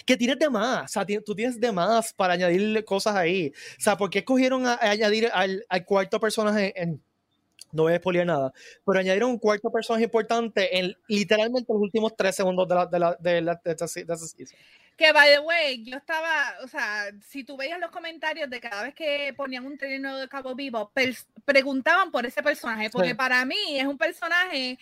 [0.06, 3.52] Que tienes de más, o sea, tú tienes de más para añadirle cosas ahí.
[3.78, 7.02] O sea, ¿por qué escogieron a, a añadir al, al cuarto personaje en.
[7.74, 8.52] No voy a spoilear nada,
[8.86, 13.00] pero añadieron un cuarto personaje importante en literalmente los últimos tres segundos de la, de
[13.00, 14.58] la, de la, de esta de esta season.
[14.98, 18.84] Que, by the way, yo estaba, o sea, si tú veías los comentarios de cada
[18.84, 20.92] vez que ponían un trailer nuevo de Cabo Vivo,
[21.46, 23.16] preguntaban por ese personaje, porque Sí.
[23.16, 24.78] para mí es un personaje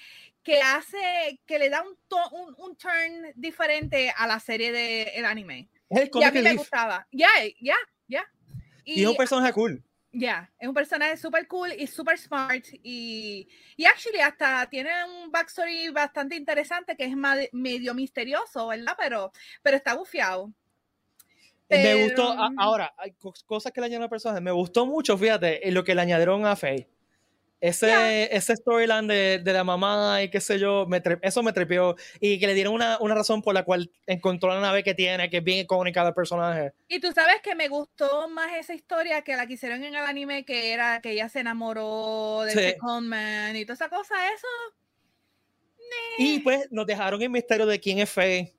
[0.50, 5.08] que hace, que le da un, to- un, un turn diferente a la serie del
[5.14, 5.70] el anime.
[5.90, 7.08] Es el Y a mí me gustaba.
[7.12, 7.28] Ya,
[7.62, 7.76] ya,
[8.08, 8.24] ya.
[8.84, 9.84] y es un personaje cool.
[10.12, 15.32] Ya, es un personaje súper cool y súper smart y, y actually hasta tiene un
[15.32, 17.16] backstory bastante interesante que es
[17.52, 18.96] medio misterioso, ¿verdad?
[18.98, 19.32] Pero,
[19.62, 20.52] pero está bufiado.
[21.70, 22.94] Me gustó, a- Pero- ahora,
[23.46, 24.42] cosas que le añadieron al personaje.
[24.42, 26.90] Me gustó mucho, fíjate, lo que le añadieron a Faye.
[27.62, 28.24] Ese, Ya.
[28.24, 31.96] ese storyline de, de la mamá y qué sé yo, me eso me trepió.
[32.22, 35.30] Y que le dieron una, una razón por la cual encontró la nave que tiene,
[35.30, 36.72] que es bien icónica del personaje.
[36.88, 40.06] Y tú sabes que me gustó más esa historia que la que hicieron en el
[40.06, 42.60] anime, que era que ella se enamoró de Sí.
[42.60, 44.48] Second Man y toda esa cosa, eso.
[46.18, 48.54] Y pues nos dejaron el misterio de quién es Faye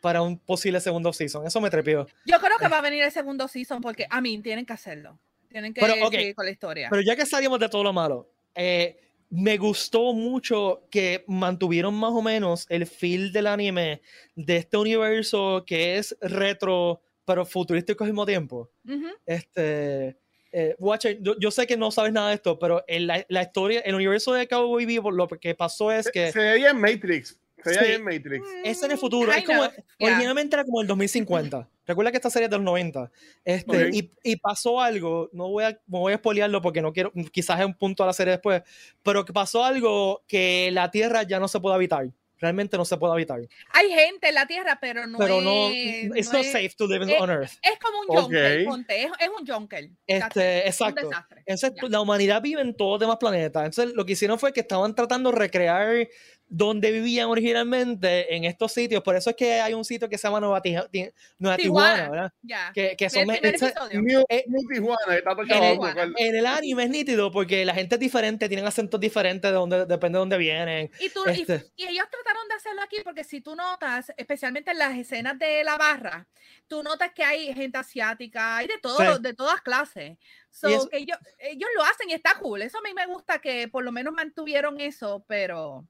[0.00, 1.46] para un posible segundo season.
[1.46, 2.06] Eso me trepió.
[2.26, 5.18] Yo creo que va a venir el segundo season porque, a mí, tienen que hacerlo.
[5.50, 6.12] Tienen que Pero, ok.
[6.14, 6.88] seguir con la historia.
[6.90, 8.98] Pero ya que salimos de todo lo malo, eh,
[9.30, 14.00] me gustó mucho que mantuvieron más o menos el feel del anime
[14.34, 18.70] de este universo que es retro, pero futurístico al mismo tiempo.
[18.88, 19.06] Ujú.
[19.26, 20.16] Este,
[20.52, 23.42] eh, Watcher, yo, yo sé que no sabes nada de esto, pero en la, la
[23.42, 27.38] historia, el universo de Cowboy Vivo, lo que pasó es que Se veía en Matrix.
[27.62, 27.92] Se veía Sí.
[27.92, 28.44] en Matrix.
[28.64, 29.84] es en el futuro, es como, yeah.
[30.08, 31.68] originalmente era como el 2050.
[31.90, 33.10] Recuerda que esta serie es de los 90.
[33.44, 33.94] Este, Ok.
[33.94, 37.60] y, y pasó algo, no voy a, no voy a spoilearlo porque no quiero, quizás
[37.60, 38.62] es un punto de la serie después,
[39.02, 42.06] pero que pasó algo que la Tierra ya no se puede habitar.
[42.38, 43.38] Realmente no se puede habitar.
[43.74, 46.04] Hay gente en la Tierra, pero no pero no, es.
[46.16, 47.50] it's no not es- safe to live eh, on Earth.
[47.60, 48.22] Es como un Ok.
[48.24, 49.44] junker, ponte, es, es un
[49.84, 51.06] it, Este, un exacto.
[51.06, 51.42] desastre.
[51.44, 51.88] Entonces, Ya.
[51.90, 53.66] la humanidad vive en todos los demás planetas.
[53.66, 56.08] Entonces, lo que hicieron fue que estaban tratando de recrear
[56.52, 59.02] donde vivían originalmente en estos sitios.
[59.04, 61.08] Por eso es que hay un sitio que se llama Nueva, Tija- Ti-
[61.38, 62.10] Nueva Tijuana, Tijuana.
[62.10, 62.32] ¿verdad?
[62.42, 62.72] Ya.
[62.74, 64.02] Que, que son el episodio.
[64.02, 67.72] New, Eh, New Tijuana, está todo en el- en el anime es nítido porque la
[67.72, 70.90] gente es diferente, tienen acentos diferentes de donde, depende de dónde vienen.
[70.98, 71.66] Y, tú, y- Este.
[71.76, 75.62] y ellos trataron de hacerlo aquí porque si tú notas, especialmente en las escenas de
[75.62, 76.26] la barra,
[76.66, 79.22] tú notas que hay gente asiática, hay de todo, Sí.
[79.22, 80.18] de todas clases.
[80.50, 82.62] So, eso- que ellos, ellos lo hacen y está cool.
[82.62, 85.86] Eso a mí me gusta que por lo menos mantuvieron eso, pero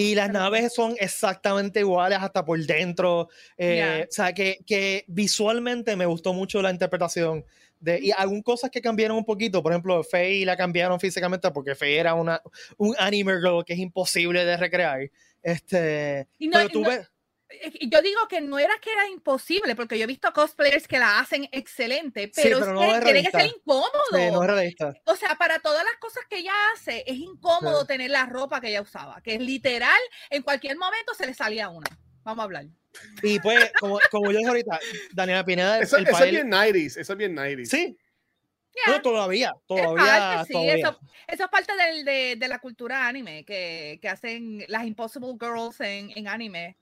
[0.00, 3.28] Y las naves son exactamente iguales hasta por dentro.
[3.58, 4.04] eh, Ya.
[4.08, 7.44] O sea, que, que visualmente me gustó mucho la interpretación.
[7.80, 9.62] De, y algunas cosas que cambiaron un poquito.
[9.62, 12.40] Por ejemplo, Faye la cambiaron físicamente porque Faye era una,
[12.76, 15.10] un anime girl que es imposible de recrear.
[15.42, 17.10] Este, Y no- pero tú no- ves.
[17.80, 21.18] Yo digo que no era que era imposible, porque yo he visto cosplayers que la
[21.18, 23.90] hacen excelente, pero, pero es no que es tiene que ser incómodo.
[24.12, 24.74] sí, no es.
[25.04, 28.68] O sea, para todas las cosas que ella hace, es incómodo tener la ropa que
[28.68, 31.88] ella usaba, que es literal, en cualquier momento se le salía una.
[32.22, 32.66] Vamos a hablar.
[33.22, 34.78] Y pues, como, como yo dije ahorita,
[35.12, 36.96] Daniela Pineda, Eso, el eso es bien 90s.
[36.98, 37.66] Eso es bien 90s.
[37.66, 37.96] Sí.
[38.86, 40.74] Ya, No, todavía, es todavía, parte, sí, todavía.
[40.76, 45.32] eso, eso es parte del- de, de la cultura anime, que, que hacen las Impossible
[45.40, 46.76] Girls en, en anime.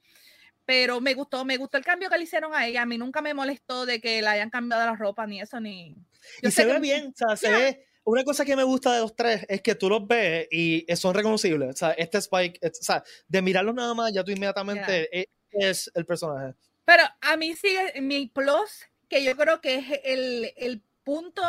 [0.69, 2.83] Pero me gustó, me gustó el cambio que le hicieron a ella.
[2.83, 5.95] A mí nunca me molestó de que le hayan cambiado la ropa ni eso, ni.
[6.43, 7.87] Yo y se que- ve bien, o sea, se ve.
[8.05, 11.15] Una cosa que me gusta de los tres es que tú los ves y son
[11.15, 11.71] reconocibles.
[11.71, 15.31] O sea, este Spike, es- o sea, de mirarlos nada más, ya tú inmediatamente e-
[15.53, 16.55] es el personaje.
[16.85, 21.43] Pero a mí sigue mi plus, que yo creo que es el, el punto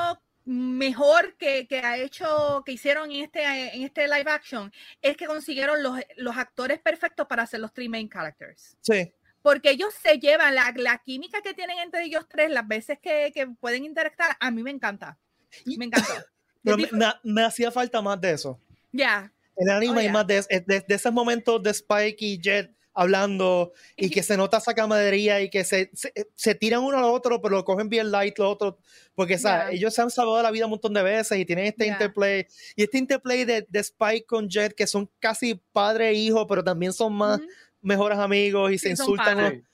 [0.45, 4.71] mejor que, que ha hecho, que hicieron en este, en este live action,
[5.01, 8.77] es que consiguieron los, los actores perfectos para hacer los three main characters.
[8.81, 9.13] Sí.
[9.41, 13.31] porque ellos se llevan la, la química que tienen entre ellos tres, las veces que,
[13.33, 15.17] que pueden interactuar, a mí me encanta.
[15.65, 16.13] Me encantó.
[16.63, 18.59] Pero me, me- me hacía falta más de eso.
[18.91, 19.31] Ya.
[19.55, 20.11] En el anime Oh, yeah.
[20.11, 24.57] más de, de, de esos momentos de Spike y Jet hablando y que se nota
[24.57, 28.11] esa camaradería y que se, se, se tiran uno al otro, pero lo cogen bien
[28.11, 28.75] light los otros,
[29.15, 29.67] porque ¿sabes?
[29.69, 29.75] Yeah.
[29.77, 31.93] ellos se han salvado la vida un montón de veces y tienen este Yeah.
[31.93, 32.45] interplay.
[32.75, 36.63] Y este interplay de, de Spike con Jet, que son casi padre e hijo, pero
[36.63, 37.47] también son más Ujú.
[37.81, 39.65] mejores amigos y se Sí, son insultan.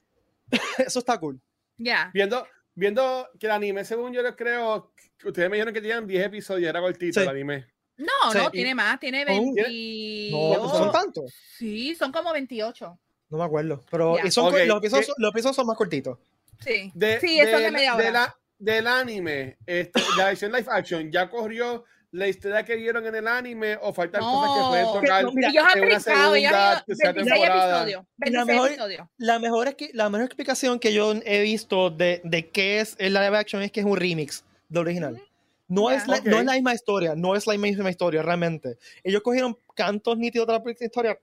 [0.78, 1.40] Eso está cool.
[1.78, 2.12] Ya.
[2.14, 4.92] Viendo, viendo que el anime, según yo les creo,
[5.24, 7.24] ustedes me dijeron que tenían 10 episodios, era cortito Sí.
[7.24, 7.66] el anime.
[7.98, 10.62] No, Sí, no, y- tiene más, tiene Oh, 28.
[10.64, 11.34] No, son tantos.
[11.58, 13.00] Sí, son como 28.
[13.36, 13.84] No me acuerdo.
[13.92, 14.28] Pero Ya.
[14.28, 16.18] y son, Ok, los, episodios, los episodios son más cortitos.
[16.64, 16.92] Sí.
[16.94, 18.12] De, sí, eso de- de media de hora.
[18.12, 23.14] la- del anime, este, la versión live action, ¿ya corrió la historia que vieron en
[23.16, 24.94] el anime o faltan cosas que pueden No.
[24.94, 27.76] tocar No, mira, ellos han en una brincado, ellos segunda, tercera 26 temporada?
[27.82, 28.06] episodios.
[28.18, 29.10] 26 mejor-.
[29.18, 32.96] La mejor, es que, la mejor explicación que yo he visto de, de qué es
[33.00, 35.22] el live action es que es un remix de original.
[35.68, 35.98] No, Ya.
[35.98, 36.26] es la, Ok.
[36.26, 38.78] no es la misma historia, no es la misma historia realmente.
[39.04, 41.20] Ellos cogieron cantos nítidos de la historia,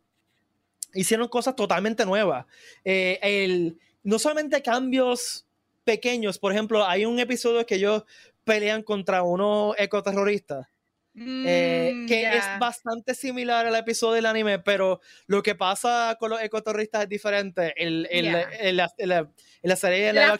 [0.95, 2.47] hicieron cosas totalmente nuevas.
[2.85, 5.47] Eh, el, no solamente cambios
[5.85, 8.05] pequeños, por ejemplo, hay un episodio que ellos
[8.45, 10.67] pelean contra unos ecoterroristas.
[11.15, 12.33] eh, Mm, que ya.
[12.33, 17.09] es bastante similar al episodio del anime, pero lo que pasa con los ecoterroristas es
[17.11, 17.75] diferente.
[17.77, 18.41] El, el, Ya.
[18.41, 19.31] el- la- la-
[19.63, 20.39] la serie de El live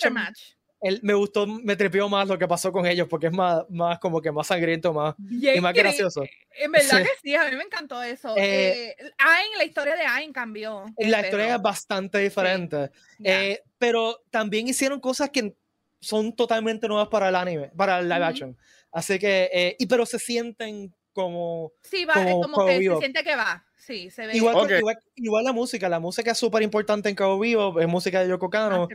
[0.83, 3.99] el- me gustó, me tripió más lo que pasó con ellos, porque es más, más
[4.01, 6.25] como que más sangriento, más, Bien y más gracioso.
[6.51, 7.05] En verdad Sí.
[7.05, 8.35] que sí, a mí me encantó eso.
[8.37, 10.85] Eh, Eh, Aang, la historia de Aang cambió.
[10.99, 12.91] La pero- historia es bastante diferente.
[13.19, 13.43] ya.
[13.45, 15.55] Eh, pero también hicieron cosas que
[16.01, 18.57] son totalmente nuevas para el anime, para el live action.
[18.91, 22.75] Así que, eh, y pero se sienten como sí, va, es como como Cowboy que
[22.83, 23.01] se Bebop.
[23.01, 23.65] siente que va.
[23.85, 24.37] Sí, se ve.
[24.37, 28.49] Igual, la música, la música es súper importante en Cabo Vivo, es música de Yoko
[28.49, 28.87] Kano.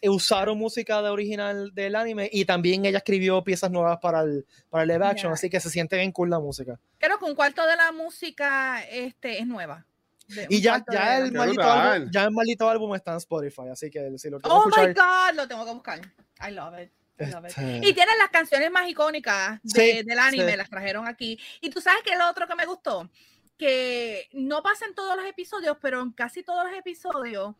[0.00, 4.46] Eh, Usaron música de original del anime y también ella escribió piezas nuevas para el,
[4.70, 6.80] para el live action, así que se siente bien cool la música.
[6.98, 9.84] Creo que un cuarto de la música este, es nueva.
[10.28, 13.90] De- Y ya, ya, el maldito álbum, ya el maldito álbum está en Spotify, así
[13.90, 14.86] que si lo Oh my.
[14.94, 16.00] God, lo tengo que buscar.
[16.48, 16.90] I love it.
[17.20, 17.50] I love it.
[17.50, 20.56] este, Y tienen las canciones más icónicas de- Sí, del anime, sí.
[20.56, 21.38] las trajeron aquí.
[21.60, 23.10] Y tú sabes que lo otro que me gustó,
[23.60, 27.54] que no pasa en todos los episodios, pero en casi todos los episodios,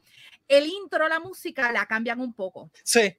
[0.49, 2.71] el intro, la música la cambian un poco.
[2.83, 3.15] sí,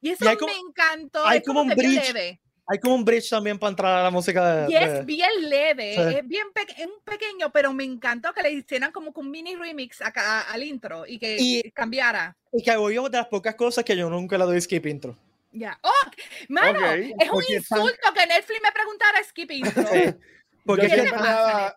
[0.00, 1.24] Y eso hay como- me encantó.
[1.24, 2.40] hay es como un bridge leve.
[2.66, 4.72] hay como un bridge también para entrar a la música de...
[4.72, 6.16] Y es de- bien leve, Sí.
[6.18, 9.30] es bien peque- es un pequeño, pero me encantó que le hicieran como que un
[9.30, 12.36] mini remix acá al intro y que Y- cambiara.
[12.52, 15.16] y que voy de las pocas cosas que yo nunca le doy skip intro.
[15.52, 15.78] Ya.
[15.82, 15.90] ¡Oh!
[16.50, 16.84] Mano, Ok.
[17.18, 19.82] es un Porque insulto que Netflix me preguntara skip intro.
[20.68, 21.12] Porque yo es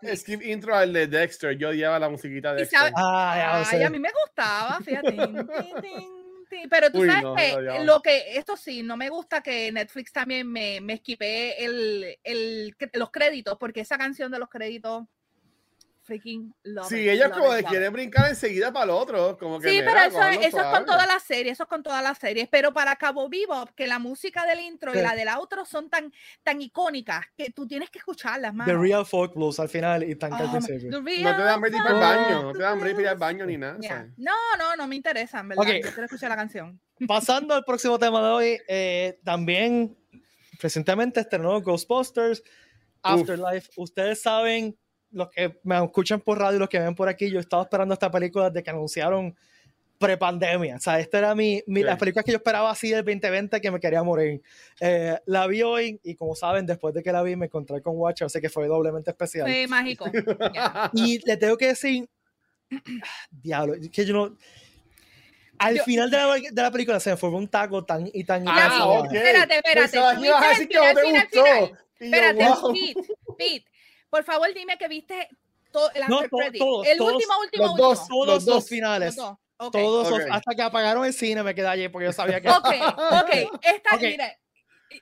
[0.01, 1.57] que- skip intro al de Dexter.
[1.57, 2.91] Yo odiaba la musiquita de Dexter.
[2.97, 5.15] Ah, Ay, a mí me gustaba, fíjate.
[6.69, 9.71] Pero tú Uy, sabes no, que no, lo que, esto sí, no me gusta que
[9.71, 15.05] Netflix también me, me esquipe el, el, los créditos, porque esa canción de los créditos,
[16.11, 19.37] freaking love Sí, it, ellos love como it, de quieren brincar enseguida para el otro.
[19.37, 20.85] Como que Sí, mira, pero eso, eso es con suave.
[20.85, 22.47] todas las series, eso es con todas las series.
[22.49, 24.99] Pero para Cabo Vivo, que la música del intro Sí.
[24.99, 26.11] y la del outro son tan,
[26.43, 28.81] tan icónicas que tú tienes que escucharlas, The mano.
[28.81, 30.91] Real Folk Blues al final y tan Oh, the principio.
[30.91, 32.43] No te dan break para el baño.
[32.43, 33.19] No te dan break para ir al blues.
[33.27, 33.77] baño ni nada.
[33.81, 34.11] ¿sabes?
[34.17, 35.63] No, no, no me interesa, en verdad.
[35.63, 35.69] Ok.
[35.75, 36.79] Yo quiero escuchar la canción.
[37.07, 39.97] Pasando al próximo tema de hoy, eh, también
[40.59, 42.43] recientemente estrenó Ghostbusters
[43.03, 43.69] Afterlife.
[43.77, 44.77] Ustedes saben,
[45.11, 47.93] los que me escuchan por radio y los que ven por aquí, yo estaba esperando
[47.93, 49.35] esta película desde que anunciaron
[49.97, 50.77] prepandemia.
[50.77, 51.85] O sea, esta era mi, mi Sí.
[51.85, 54.41] las películas que yo esperaba así del 2020 que me quería morir.
[54.79, 57.97] Eh, la vi hoy y como saben, después de que la vi me encontré con
[57.97, 59.45] Watcher, así que fue doblemente especial.
[59.47, 60.05] Fue mágico.
[60.93, 62.09] Y le tengo que decir,
[63.29, 64.37] diablo, es que yo no...
[65.59, 68.23] Al Yo- final de la, de la película se me formó un taco tan y
[68.23, 68.43] tan...
[68.43, 68.81] y Ah, tan- vi.
[68.81, 69.13] ok.
[69.13, 69.81] Espérate, espérate.
[69.91, 71.05] Pensaba que ibas a decir que no te gustó.
[71.11, 71.27] final.
[71.29, 72.73] Y yo, Espérate, wow.
[72.73, 73.65] Pete, Pete,
[74.11, 75.27] por favor dime que viste
[75.71, 76.59] todo el No, after to- credit.
[76.59, 77.87] todos, el todos, último, último, los último.
[77.89, 78.07] dos.
[78.07, 78.69] Todos Los dos.
[78.69, 79.15] finales.
[79.15, 79.37] Los dos.
[79.57, 79.71] Ok.
[79.73, 80.21] Todos, Ok.
[80.31, 82.49] hasta que apagaron el cine me quedé allí porque yo sabía que...
[82.49, 82.65] Ok,
[82.97, 83.59] ok.
[83.61, 84.01] Esta, Ok.
[84.01, 84.35] mira,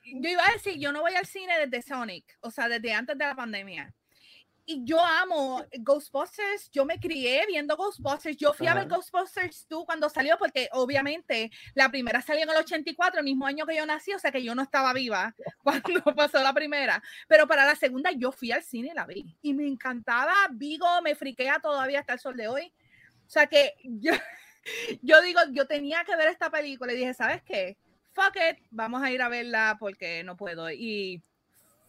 [0.06, 3.18] yo iba a decir, yo no voy al cine desde Sonic, o sea, desde antes
[3.18, 3.94] de la pandemia.
[4.72, 8.88] Y yo amo Ghostbusters, yo me crié viendo Ghostbusters, yo fui a ver.
[8.88, 13.66] Ghostbusters 2 cuando salió, porque obviamente la primera salió en el 84, el mismo año
[13.66, 17.48] que yo nací, o sea que yo no estaba viva cuando pasó la primera, pero
[17.48, 19.36] para la segunda yo fui al cine y la vi.
[19.42, 22.72] Y me encantaba, Vigo me friquea todavía hasta el sol de hoy.
[23.26, 24.12] O sea que yo,
[25.02, 27.76] yo digo, yo tenía que ver esta película y dije, ¿sabes qué?
[28.14, 30.70] Fuck it, vamos a ir a verla porque no puedo.
[30.70, 31.24] Y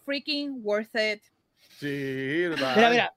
[0.06, 1.22] freaking worth it.
[1.78, 2.76] Sí, brutal.
[2.76, 3.14] Mira, mira.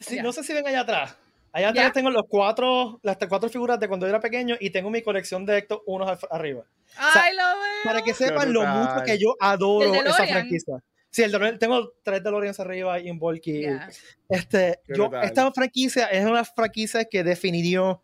[0.00, 0.20] Sí.
[0.20, 1.16] No sé si ven allá atrás.
[1.52, 1.80] Allá Ya.
[1.80, 5.02] atrás tengo los cuatro, las cuatro figuras de cuando yo era pequeño y tengo mi
[5.02, 6.64] colección de estos unos arriba.
[6.96, 7.54] Ay, lo veo.
[7.84, 10.76] Para que sepan lo mucho que yo adoro El esa franquicia.
[11.10, 13.62] Sí, el DeLorean, tengo tres DeLoreans arriba y un Volky.
[13.62, 13.88] Ya.
[14.28, 15.24] Este, Qué yo, brutal.
[15.24, 18.02] esta franquicia es una franquicia que definió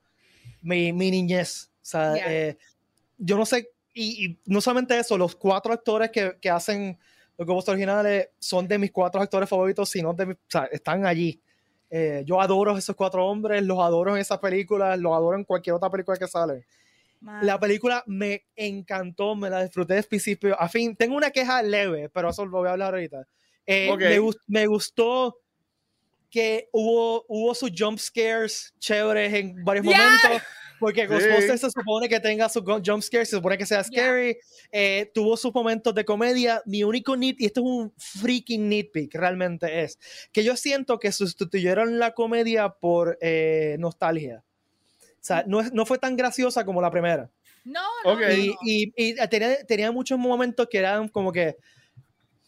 [0.63, 1.71] mi, mi niñez.
[1.77, 2.33] O sea, Ya.
[2.33, 2.59] eh,
[3.19, 6.99] yo no sé, y, y no solamente eso, los cuatro actores que, que hacen
[7.37, 11.05] los Ghosts originales son de mis cuatro actores favoritos, sino de mis, o sea, están
[11.07, 11.41] allí.
[11.91, 15.45] Eh, yo adoro a esos cuatro hombres, los adoro en esa película, los adoro en
[15.45, 16.65] cualquier otra película que sale.
[17.21, 17.47] Man.
[17.47, 20.95] La película me encantó, me la disfruté de principio a fin.
[20.97, 23.27] Tengo una queja leve, pero eso lo voy a hablar ahorita.
[23.67, 24.01] Eh, Ok.
[24.01, 25.39] me, gus- me gustó
[26.31, 29.97] que hubo, hubo sus jump scares chéveres en varios Ya.
[29.97, 30.43] momentos.
[30.85, 31.07] Porque Sí.
[31.09, 34.37] Ghostbusters se supone que tenga sus gu- jump scares, se supone que sea scary.
[34.71, 36.61] eh, tuvo sus momentos de comedia.
[36.67, 39.99] Mi único nit, y esto es un freaking nitpick, realmente es,
[40.31, 44.45] que yo siento que sustituyeron la comedia por eh, nostalgia.
[44.99, 47.31] O sea, no, es- no fue tan graciosa como la primera.
[47.65, 48.21] No, no, Ok.
[48.21, 51.57] no, Y, y- y tenía, tenía muchos momentos que eran como que,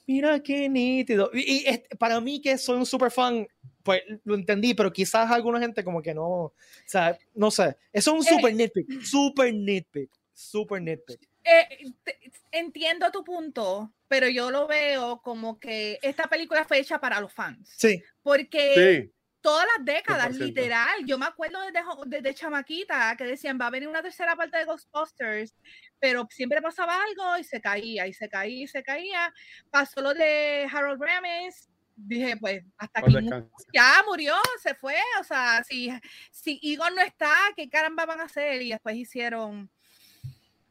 [0.07, 1.31] mira qué nítido.
[1.33, 3.47] Y, y es- para mí que soy un super fan,
[3.87, 7.77] pues lo entendí, pero quizás alguna gente como que no, o sea, no sé.
[7.93, 8.37] Eso es un Eh.
[8.37, 11.21] super nitpick, super nitpick, super nitpick.
[11.45, 12.19] Eh, te-
[12.51, 17.33] entiendo tu punto, pero yo lo veo como que esta película fue hecha para los
[17.33, 17.73] fans.
[17.77, 18.75] Sí, Porque
[19.07, 19.13] Sí.
[19.41, 20.45] todas las décadas, 100%.
[20.45, 21.05] literal.
[21.07, 24.65] Yo me acuerdo desde, desde chamaquita que decían va a venir una tercera parte de
[24.65, 25.55] Ghostbusters,
[26.01, 29.33] pero siempre pasaba algo y se caía, y se caía, y se caía.
[29.71, 31.69] Pasó lo de Harold Ramis.
[31.97, 33.17] Dije, pues, hasta aquí
[33.73, 34.97] ya murió, se fue.
[35.21, 35.91] O sea, si,
[36.31, 38.61] si Igor no está, ¿qué caramba van a hacer?
[38.61, 39.71] Y después hicieron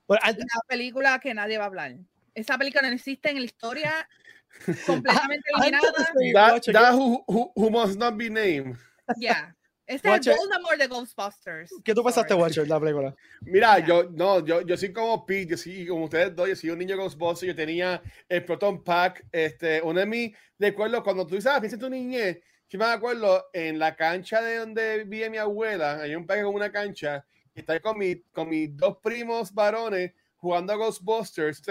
[0.07, 1.95] Bueno, an- la película que nadie va a hablar.
[2.35, 4.07] Esa película no existe en la historia,
[4.85, 6.53] completamente antes de eliminada.
[6.53, 8.77] Watcher, that who, who, who must not be named.
[9.17, 9.55] Ya.
[9.87, 10.33] Este Watcher.
[10.33, 11.71] es el Voldemort de Ghostbusters.
[11.83, 12.41] ¿qué tú pensaste, Sorry.
[12.41, 13.15] Watcher, la película?
[13.41, 16.69] Mira, yo no, yo, yo soy como Pete, yo soy como ustedes dos, yo soy
[16.71, 21.39] un niño Ghostbuster, yo tenía el Proton Pack, este, uno de mis recuerdos, cuando tú
[21.39, 25.37] sabes, piensa en tu niñez, yo me acuerdo en la cancha de donde vivía mi
[25.37, 27.23] abuela, hay un parque con una cancha,
[27.53, 31.61] y estaba con, mi, con mis dos primos varones jugando a Ghostbusters,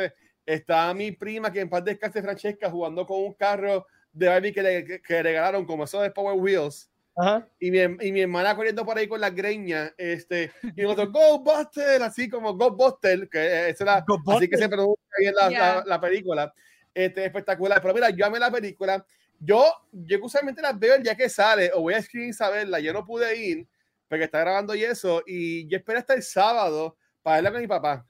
[0.47, 4.63] estaba mi prima, que en paz descanse Francesca, jugando con un carro de Barbie que
[4.63, 7.47] le, que, que regalaron, como eso de Power Wheels, Ajá.
[7.61, 11.39] y mi, y mi hermana corriendo por ahí con la greña, este, y nosotros, Go
[11.41, 15.35] Buster, así como Go Buster, que esa era, Go así que se pronuncia ahí en
[15.35, 15.59] la, Ya.
[15.77, 16.53] la, la película,
[16.93, 19.07] este, espectacular, pero mira, yo amé la película,
[19.39, 22.81] yo, yo usualmente las veo el día que sale, o voy a screen a verla,
[22.81, 23.69] yo no pude ir,
[24.09, 27.69] porque está grabando y eso, y yo esperé hasta el sábado para verla con mi
[27.69, 28.07] papá.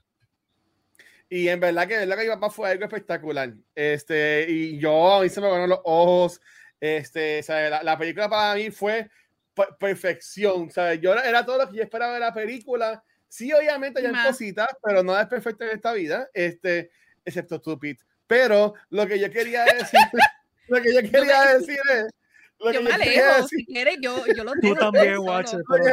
[1.29, 3.53] Y en verdad que verla con mi papá fue algo espectacular.
[3.73, 6.39] Este, y yo, a mí se me ganaron los ojos.
[6.97, 9.09] Este, sea, la, la película para mí fue
[9.53, 10.69] per- perfección.
[10.69, 13.03] Sea, yo era, era todo lo que yo esperaba de la película.
[13.27, 16.91] Sí, obviamente hay cositas, pero nada es perfecto en esta vida, este,
[17.25, 17.97] excepto Stupid.
[18.27, 19.99] Pero lo que yo quería decir,
[20.67, 22.05] lo que yo quería decir es,
[22.59, 25.15] lo Yo que me yo alejo, decir si quieres, yo, yo lo Tú tengo también,
[25.15, 25.23] solo.
[25.23, 25.83] Watcher, lo tú lo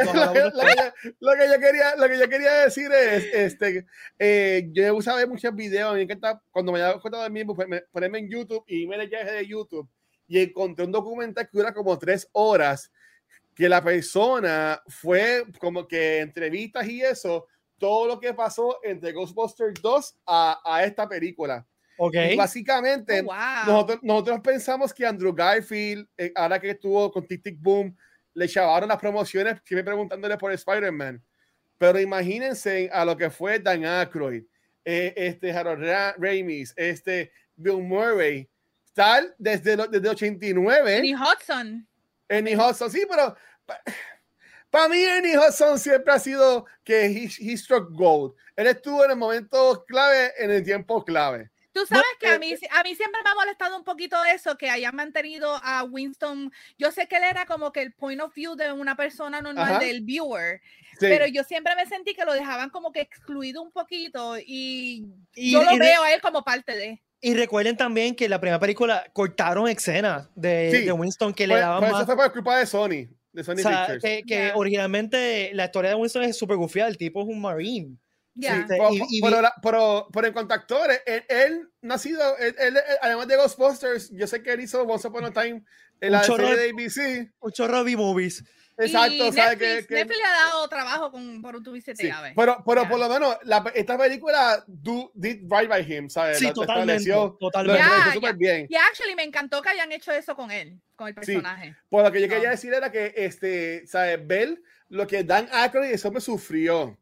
[1.19, 3.85] lo que- yo quería, lo que yo quería decir es, este,
[4.19, 7.43] eh, yo usaba muchos videos, a mí me encanta, cuando me daba cuenta de mí,
[7.43, 9.89] pues, me- ponerme en YouTube y me leía de YouTube
[10.27, 12.91] y encontré un documental que dura como tres horas,
[13.55, 17.47] que la persona fue como que entrevistas y eso,
[17.77, 21.65] todo lo que pasó entre Ghostbusters 2 a, a esta película.
[21.97, 22.15] Ok.
[22.31, 23.35] Y básicamente, Oh, wow.
[23.67, 27.95] nosotros, nosotros pensamos que Andrew Garfield, eh, ahora que estuvo con Tic Tic Boom,
[28.33, 31.23] le chavaron las promociones, siempre preguntándole por Spider-Man.
[31.77, 34.43] Pero imagínense a lo que fue Dan Aykroyd,
[34.85, 38.49] eh, este Harold Ra Ramis, este Bill Murray,
[38.93, 40.97] tal desde, desde 89.
[40.97, 41.87] Ernie Hudson.
[42.29, 43.35] Ernie Hudson, sí, pero
[44.69, 48.33] para mí Ernie Hudson siempre ha sido que he, he struck gold.
[48.55, 51.49] Él estuvo en el momento clave, en el tiempo clave.
[51.71, 54.55] Tú sabes que eh, a mí, a mí siempre me ha molestado un poquito eso,
[54.59, 56.51] que hayan mantenido a Winston.
[56.77, 59.71] Yo sé que él era como que el point of view de una persona normal,
[59.71, 59.79] Ajá.
[59.79, 60.61] del viewer,
[60.99, 61.07] Sí.
[61.09, 65.51] pero yo siempre me sentí que lo dejaban como que excluido un poquito y, Y-
[65.53, 67.01] yo lo y veo a él como parte de.
[67.25, 70.85] Y recuerden también que en la primera película cortaron escenas de, Sí.
[70.85, 72.01] de Winston que le Pues- daban pues más.
[72.03, 74.03] Eso fue por culpa de Sony, de Sony o sea, Pictures.
[74.03, 74.55] que, que Ya.
[74.55, 76.89] originalmente la historia de Winston es súper gufiada.
[76.89, 77.95] El tipo es un marine.
[78.35, 78.57] Ya.
[78.59, 81.93] Este, Pero, y- y pero, la- pero- pero en cuanto a actores, él, él no
[81.93, 85.23] ha sido, él- él- él- además de Ghostbusters, yo sé que él hizo Once Upon
[85.25, 85.63] a Time
[86.01, 87.31] en la chorro serie de- de ABC.
[87.39, 88.43] un chorro de B-movies.
[88.77, 92.09] Exacto, y ¿sabes Netflix, que, Netflix le ha dado trabajo con, por un tubice Sí,
[92.35, 96.39] pero, pero por lo menos la, esta película do, did right by him, ¿sabes?
[96.39, 97.09] Sí, Lo totalmente.
[97.39, 97.79] totalmente.
[97.79, 98.13] Ya.
[98.13, 98.65] súper bien.
[98.69, 101.33] Y actually me encantó que hayan hecho eso con él, con el Sí.
[101.33, 101.75] personaje.
[101.89, 102.33] Por lo que yo No.
[102.33, 104.25] quería decir era que, este, ¿sabes?
[104.25, 104.59] Ver
[104.89, 106.97] lo que Dan Aykroyd eso me sufrió.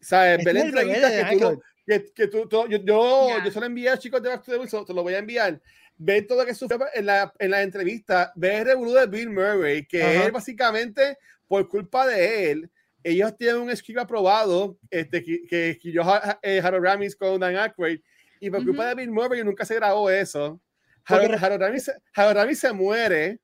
[0.00, 0.44] ¿Sabes?
[0.44, 3.44] Ver la es el bebé entrevista de que tú, que, que tú, tú- yo, yo,
[3.44, 5.18] yo se lo envié a chicos de Back to the Woods, te lo voy a
[5.18, 5.60] enviar.
[5.96, 9.30] Ver todo lo que sufrió en la, en la entrevista, ver el revolú de Bill
[9.30, 10.26] Murray, que Ajá.
[10.26, 12.70] es básicamente por culpa de él.
[13.02, 18.00] Ellos tienen un script aprobado este, que, Ha- eh, Harold Ramis con Dan Aykroyd,
[18.40, 18.88] y por culpa Ujú.
[18.88, 20.60] de Bill Murray nunca se grabó eso.
[21.06, 23.38] Porque Harold, Harold Ramis, Harold Ramis se muere.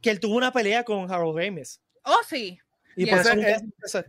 [0.00, 1.80] Que él tuvo una pelea con Harold Ramis.
[2.04, 2.58] Oh, sí.
[2.96, 3.22] Y Ya.
[3.22, 3.42] por
[3.84, 4.04] eso-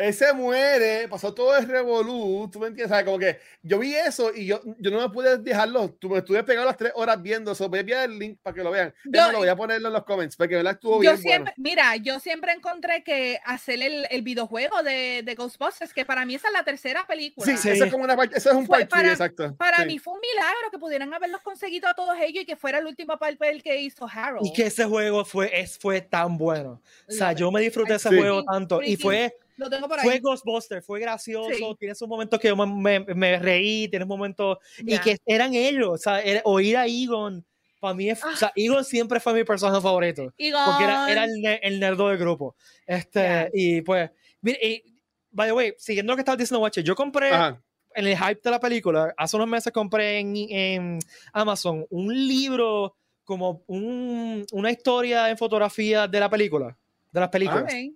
[0.00, 3.04] él se muere, pasó todo el revolú, tú me entiendes, ¿sabes?
[3.04, 6.42] Como que yo vi eso y yo, yo no me pude dejarlo, tú me estuve
[6.42, 8.94] pegado las tres horas viendo eso, voy a enviar el link para que lo vean,
[9.04, 11.52] Yo- más, lo voy a ponerlo en los comments, porque verdad estuvo Yo bien siempre,
[11.56, 11.70] bueno.
[11.70, 16.34] mira, yo siempre encontré que hacer el, el videojuego de, de Ghostbusters, que para mí
[16.34, 17.44] esa es la tercera película.
[17.46, 17.70] Sí, Sí.
[17.70, 19.54] eso es como una parte, eso es un Fue part exacto.
[19.56, 19.84] Para sí.
[19.86, 22.86] mí fue un milagro que pudieran haberlos conseguido a todos ellos y que fuera el
[22.86, 24.46] último papel que hizo Harold.
[24.46, 26.80] Y que ese juego fue, es, fue tan bueno.
[27.08, 28.16] O sea, yo me disfruté I ese Sí.
[28.16, 28.82] juego tanto.
[28.82, 30.04] Y fue, Lo tengo por ahí.
[30.04, 31.50] fue Ghostbuster, fue gracioso.
[31.54, 31.76] Sí.
[31.78, 34.58] Tiene sus momentos que yo me, me- me reí, tiene momentos.
[34.78, 35.00] Y Ya.
[35.00, 35.88] que eran ellos.
[35.90, 37.44] O sea, era- oír a Egon.
[37.78, 40.32] Para mí, es, o sea, Egon siempre fue mi personaje favorito.
[40.36, 40.64] Egon.
[40.66, 42.54] Porque era, era el, el nerdo del grupo.
[42.86, 43.48] Este, Ya.
[43.52, 44.84] Y pues, mire, y,
[45.30, 47.62] by the way, siguiendo lo que estaba diciendo, Watcher, yo compré Ajá.
[47.94, 50.98] en el hype de la película, hace unos meses compré en, en
[51.32, 56.76] Amazon un libro como un- una historia en fotografía de la película,
[57.12, 57.62] de las películas.
[57.64, 57.94] Ok.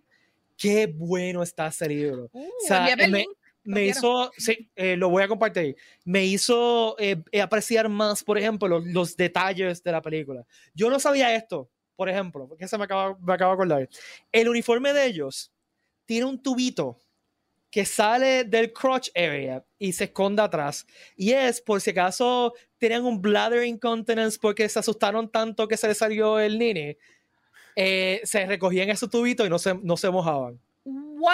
[0.56, 2.28] Qué bueno está ese libro.
[2.32, 3.26] Uh, sea, envíame el
[3.64, 8.38] me- hizo, sí, eh, lo voy a compartir, me hizo eh, eh, apreciar más, por
[8.38, 10.44] ejemplo, los, los detalles de la película.
[10.74, 13.88] Yo no sabía esto, por ejemplo, porque se me acaba, me acabo de acordar.
[14.30, 15.50] El uniforme de ellos
[16.04, 16.98] tiene un tubito
[17.70, 20.86] que sale del crotch area y se esconde atrás.
[21.16, 25.88] Y es por si acaso tenían un bladder incontinence porque se asustaron tanto que se
[25.88, 26.98] les salió el nene.
[27.76, 30.60] Eh, se recogían esos tubitos y no se, no se mojaban.
[30.84, 31.30] ¡Wow!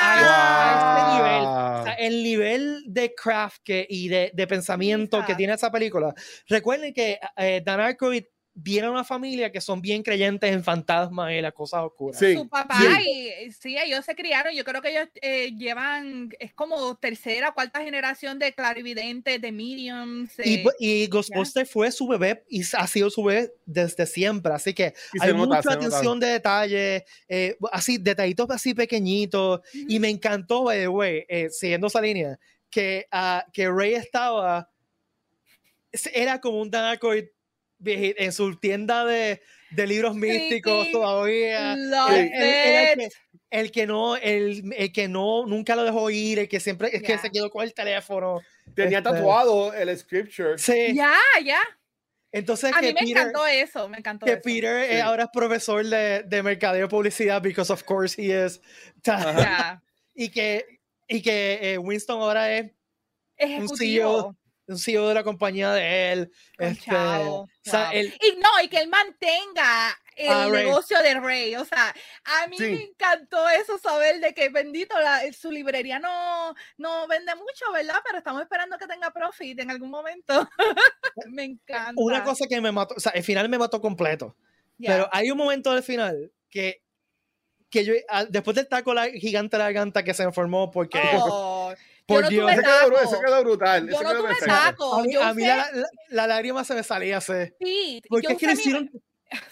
[0.00, 1.44] a ese nivel.
[1.44, 6.14] O sea, el nivel de craft que, y de, de pensamiento que tiene esa película.
[6.46, 8.24] Recuerden que eh, Dan Aykroyd
[8.60, 12.18] viene una familia que son bien creyentes en fantasmas y las cosas oscuras.
[12.18, 12.34] Sí.
[12.34, 13.30] Su papá sí.
[13.46, 14.52] y sí, ellos se criaron.
[14.52, 20.32] Yo creo que ellos eh, llevan, es como tercera, cuarta generación de clarividentes, de mediums.
[20.40, 24.52] Y, eh, y Ghostbusters fue su bebé y ha sido su bebé desde siempre.
[24.52, 25.72] Así que Y hay nota, mucha nota.
[25.74, 29.60] atención de detalle, eh, así, detallitos así pequeñitos.
[29.72, 30.00] Y ujú.
[30.00, 32.38] me encantó, by the way, eh, siguiendo esa línea,
[32.70, 34.68] que, ah, que Ray estaba,
[35.92, 37.37] es- era como un Dan Aykroyd vieji-
[37.84, 40.92] en su tienda de, de libros místicos Sí.
[40.92, 41.74] todavía.
[41.74, 41.88] El
[42.26, 42.32] it.
[42.32, 43.08] que,
[43.50, 47.02] el que no, el, el que no, nunca lo dejó ir, el que siempre, es
[47.02, 48.40] que se quedó con el teléfono.
[48.74, 50.58] Tenía Este- tatuado el scripture.
[50.58, 50.94] Sí.
[50.94, 51.14] Ya,
[51.44, 51.60] ya.
[52.30, 54.42] Entonces A que mí me Peter, encantó eso, me encantó que eso.
[54.42, 55.00] Peter eh, Sí.
[55.00, 58.60] ahora es profesor de, de mercadeo y publicidad, because of course he is.
[60.14, 62.72] Y que, y que eh, Winston ahora es
[63.36, 63.70] Ejecutivo.
[63.70, 64.36] un CEO
[64.68, 66.32] de la compañía de él.
[66.58, 67.92] este, chavo, o sea, wow.
[67.94, 71.54] él- Y no, y que él mantenga el Ah, negocio de Rey.
[71.56, 71.94] O sea,
[72.24, 72.64] a mí Sí.
[72.64, 77.96] me encantó eso, saber de que bendito, la- su librería no, no vende mucho, ¿verdad?
[78.04, 80.48] Pero estamos esperando que tenga profit en algún momento.
[81.28, 81.92] me encanta.
[81.96, 84.36] una cosa que me mató, o sea, el final me mató completo.
[84.76, 84.90] Ya.
[84.92, 86.82] Pero hay un momento del final que,
[87.70, 87.94] que yo,
[88.28, 91.72] después del taco la, gigante de la garganta que se me formó, porque Oh,
[92.08, 92.62] por yo no Dios.
[93.04, 93.88] Eso quedó, brutal.
[93.88, 94.94] Yo no tuve taco.
[94.96, 97.32] a mí, yo a mí usé- la, la, la lágrima se me salía así.
[97.60, 98.90] sí, Porque es que lo mi- hicieron,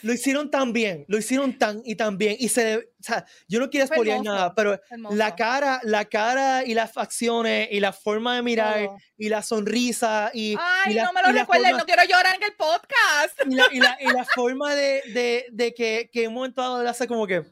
[0.01, 2.35] lo hicieron tan bien, lo hicieron tan y tan bien.
[2.39, 5.15] Y se, o sea, yo no quiero hermoso, nada, pero hermoso.
[5.15, 8.89] la cara, la cara y las facciones y la forma de mirar
[9.19, 12.43] y la sonrisa y, Ay, y la, no me lo forma- no quiero llorar en
[12.43, 13.39] el podcast.
[13.47, 16.63] y la, y la, y la forma de, de, de que, que en un momento
[16.63, 17.45] dado él hace como que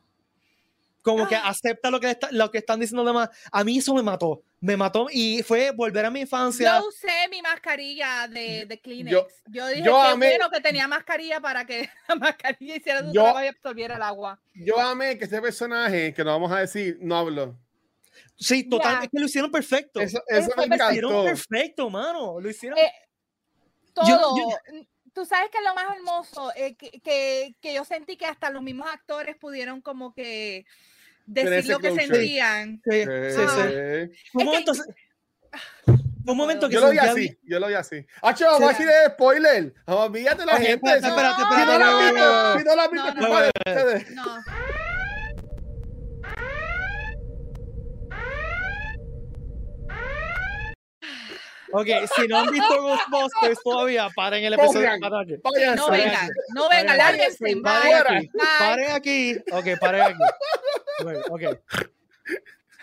[1.05, 3.29] como que acepta lo que, está- lo que están diciendo los demás.
[3.53, 4.43] A mí eso me mató.
[4.61, 6.79] Me mató y fue volver a mi infancia.
[6.81, 9.13] Yo usé mi mascarilla de, de Kleenex.
[9.13, 13.01] Yo- Yo, dije yo que amé- bueno que tenía mascarilla para que la mascarilla hiciera
[13.01, 14.41] su Yo- trabajo y absorbiera el agua.
[14.55, 17.55] Yo amé que este personaje, que no vamos a decir, no habló.
[18.37, 19.05] Sí, total.
[19.05, 20.01] Es que lo hicieron perfecto.
[20.01, 20.37] Eso, me
[20.67, 21.25] lo hicieron encantó.
[21.25, 22.41] perfecto, mano.
[22.41, 22.79] Lo hicieron.
[22.79, 22.91] Eh,
[23.93, 24.07] Todo.
[24.09, 24.49] yo-
[25.13, 28.63] Tú sabes que lo más hermoso, eh, que, que, que yo sentí que hasta los
[28.65, 30.67] mismos actores pudieron como que
[31.27, 32.81] decir lo que sentían.
[32.85, 33.09] Sí, sí.
[33.09, 33.69] Ah.
[33.69, 34.31] sí.
[34.35, 34.73] Un que- momento,
[36.27, 38.07] un momento que Yo lo vi así, yo lo vi así.
[38.23, 39.75] Hacho, vamos a decir de spoiler.
[39.87, 40.73] Vamos, olvídate la gente.
[40.73, 41.07] espérate,
[43.67, 44.11] espérate.
[44.15, 44.25] No.
[51.77, 54.91] Ok, si no han visto Ghostbusters todavía, paren el episodio.
[55.01, 55.35] Paren aquí.
[55.43, 55.77] Váyanse.
[55.77, 57.57] No vengan, no vengan, Paren lárguense.
[57.63, 59.37] Paren paren aquí.
[59.51, 60.23] Ok, paren aquí.
[61.31, 61.43] Ok.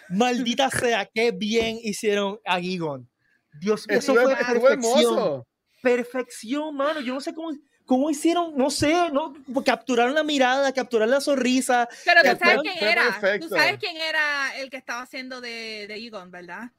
[0.09, 3.09] Maldita sea, qué bien hicieron a Gigon.
[3.53, 4.73] Dios mío, eso fue perfección.
[4.73, 5.47] hermoso.
[5.81, 6.99] Perfección, mano.
[6.99, 7.51] Yo no sé cómo,
[7.85, 9.33] cómo hicieron, no sé, no,
[9.63, 11.87] capturaron la mirada, capturaron la sonrisa.
[12.03, 13.03] Pero tú sabes quién era.
[13.03, 13.47] perfecto.
[13.47, 16.71] Tú sabes quién era el que estaba haciendo de, de Egon, ¿verdad?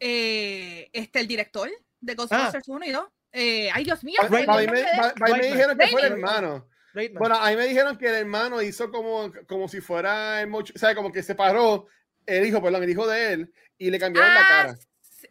[0.00, 1.68] Eh, este, el director
[2.00, 3.04] de Ghostbusters 1 y 2.
[3.32, 4.16] Eh, ay, Dios mío.
[4.20, 6.66] A- mí me, dijeron que fue el hermano.
[7.12, 10.72] Bueno, a mí me dijeron que el hermano hizo como, como si fuera el mocho,
[10.74, 11.86] o sea, como que separó
[12.26, 14.74] el hijo, perdón, el hijo de él y le cambiaron la Ah, cara.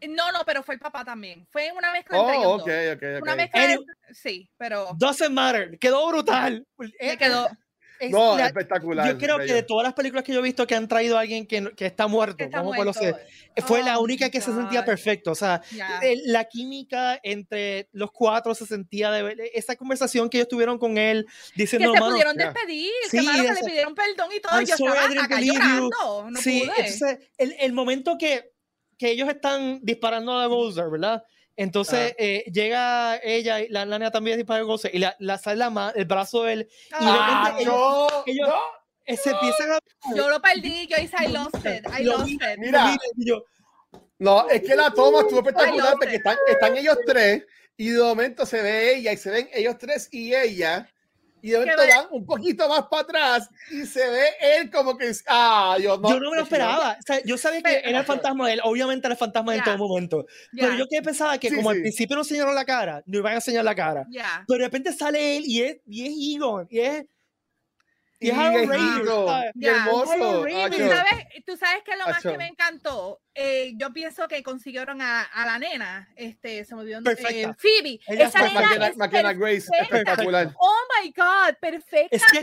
[0.07, 1.45] No, no, pero fue el papá también.
[1.51, 2.95] Fue una mezcla entre Oh, ellos dos.
[2.95, 3.86] ok, Una mezcla de- Anyway.
[4.13, 5.78] Sí, pero Doesn't matter.
[5.80, 6.65] Quedó brutal.
[6.78, 7.49] me quedó.
[8.00, 9.08] Es No, la- espectacular.
[9.08, 11.22] yo creo que de todas las películas que yo he visto que han traído a
[11.22, 13.22] alguien que, que está muerto, que está vamos a ponerlo así, muerto.
[13.68, 14.86] fue la Oh, única que se sentía God.
[14.86, 15.32] perfecto.
[15.32, 16.00] O sea, Ya.
[16.02, 20.97] eh, la química entre los cuatro se sentía de esa conversación que ellos tuvieron con
[20.97, 21.26] él
[21.56, 22.52] Que diciendo, se mano, pudieron ya.
[22.52, 24.54] despedir, Sí, que, mano, que le pidieron perdón y todo.
[24.54, 26.30] I'm yo estaba acá llorando.
[26.30, 26.72] No sí, pude.
[26.78, 28.52] entonces el, el momento que,
[28.97, 31.24] que ellos están disparando a Gozer, ¿verdad?
[31.62, 35.38] Entonces eh, llega ella, y la, la nena también dispara a Gozer, y la, la
[35.38, 38.55] sale la el brazo de él, y Ah, de repente no, ellos- no.
[39.05, 39.80] eh, se empiezan a...
[40.16, 42.41] yo lo perdí, yo hice I lost it, I Lo lost it.
[42.60, 42.95] Mira.
[43.18, 43.43] y yo,
[44.20, 47.45] No, es que la toma estuvo espectacular porque están, están ellos tres
[47.76, 50.89] y de momento se ve ella y se ven ellos tres y ella
[51.42, 54.98] y de momento ve- dan un poquito más para atrás y se ve él como
[54.98, 56.98] que ah Dios no, yo no me lo esperaba.
[57.00, 59.60] O sea, yo sabía que era el fantasma de él, obviamente era el fantasma en
[59.60, 59.66] Ya.
[59.66, 60.26] todo momento.
[60.52, 61.82] Ya, Pero yo que pensaba que Sí, como al sí.
[61.82, 64.06] principio no enseñaron la cara, no iban a enseñar la cara.
[64.10, 64.44] ya.
[64.48, 67.06] Pero de repente sale él y es, y es Egon, y es,
[68.22, 68.70] ¿sabes?
[69.55, 69.72] y Ya.
[69.72, 72.38] hermoso ¿Tú sabes, tú sabes que lo más que Acho.
[72.38, 76.99] me encantó, Eh, yo pienso que consiguieron a, a la nena, este, se me olvidó,
[76.99, 77.99] eh, Phoebe.
[78.07, 82.13] Ella Esa nena McKenna, es McKenna Grace espectacular Oh my God, perfecta.
[82.17, 82.41] Es que-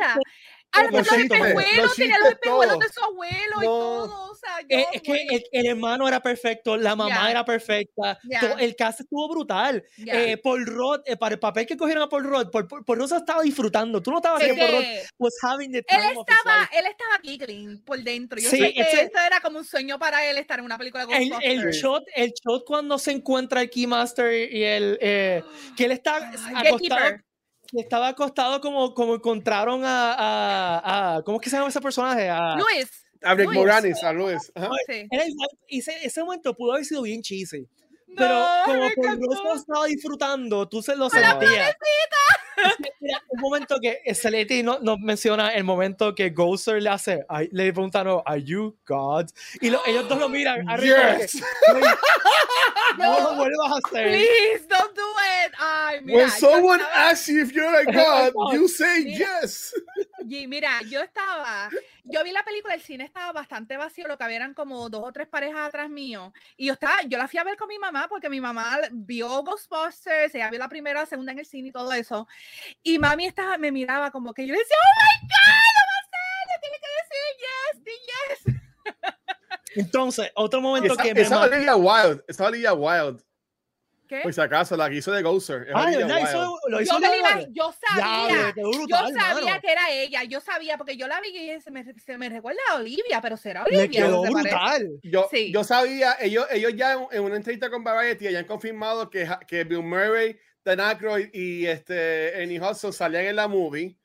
[0.73, 3.71] a lo mejor espejuelos, los tenía los espejuelos de su abuelo y No.
[3.71, 4.31] todo.
[4.31, 7.31] O sea, yo, Eh, es que el, el hermano era perfecto, la mamá Ya.
[7.31, 8.41] era perfecta, Ya.
[8.41, 9.83] todo- el cast estuvo brutal.
[9.97, 10.12] ya.
[10.23, 13.09] Eh, Paul Rudd, eh, para el papel que cogieron a Paul Rudd, Paul, Paul, Paul
[13.09, 14.03] se estaba disfrutando.
[14.03, 16.87] Tú no estabas Es que Paul que was having the él time his estaba, él
[16.87, 18.39] estaba giggling por dentro.
[18.39, 20.77] Yo Sí, sé que ese- esto era como un sueño para él estar en una
[20.77, 25.43] película de El, el shot, el shot cuando se encuentra el Keymaster y el eh,
[25.77, 27.25] que él está acostado, Gatekeeper.
[27.73, 32.29] Estaba acostado como, como encontraron a, a, a- ¿cómo es que se llama ese personaje?
[32.29, 32.91] A, Luis.
[33.23, 33.59] a Rick Luis.
[33.59, 34.71] Moranis a Luis ajá.
[34.87, 35.09] Sí.
[35.69, 37.67] ese, ese momento pudo haber sido bien cheesy.
[38.15, 38.89] Pero No, como.
[39.17, 41.75] Rudd lo estaba disfrutando, tú se lo sentías.
[43.29, 44.01] Un momento que
[44.63, 49.27] no- nos menciona el momento que Gozer le hace, le preguntan, ¿Are you God?
[49.61, 51.19] Y lo- ellos dos lo miran arriba.
[51.19, 51.43] Yes.
[52.99, 54.09] No lo vuelvas a hacer.
[54.09, 55.03] Please, don't do
[55.45, 55.53] it.
[55.59, 56.19] Ay, mira.
[56.19, 59.75] When someone asks you if you're like God, you say yes.
[60.29, 61.70] Y mira, yo estaba,
[62.05, 65.03] yo vi la película, el cine estaba bastante vacío, lo que había eran como dos
[65.05, 66.33] o tres parejas atrás mío.
[66.57, 69.43] Y yo estaba, yo la fui a ver con mi mamá porque mi mamá vio
[69.45, 72.27] Ghostbusters, ella vio la primera, la segunda en el cine y todo eso.
[72.83, 75.97] Y mami estaba, me miraba como que yo le decía, oh my God, no va
[76.01, 78.62] a ser, tiene que decir yes, di yes.
[79.77, 83.22] Entonces, otro momento Esa, que me esa ma- Olivia Wild, esa Olivia Wild,
[84.09, 84.21] ¿Qué?
[84.23, 85.69] por si acaso, la que hizo de Gozer.
[85.75, 89.61] Ah, verdad, hizo- lo hizo Yo, la yo Ya, sabía, quedó yo brutal, sabía mano.
[89.61, 92.61] que era ella, yo sabía, porque yo la vi y se me, se me recuerda
[92.71, 94.05] a Olivia, pero será Le Olivia.
[94.07, 94.55] quedó ¿se parece?
[94.55, 94.91] brutal.
[95.03, 95.53] Yo, Sí.
[95.53, 99.29] yo sabía, ellos, ellos ya en, en una entrevista con Variety ya han confirmado que,
[99.49, 103.97] que Bill Murray, Dan Aykroyd y este, Annie Hudson salían en la movie.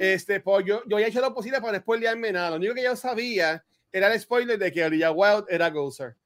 [0.00, 2.50] Este, pues yo, yo había hecho lo posible para no spoilearme nada.
[2.50, 6.16] Lo único que yo sabía era el spoiler de que Olivia Wilde era Gozer.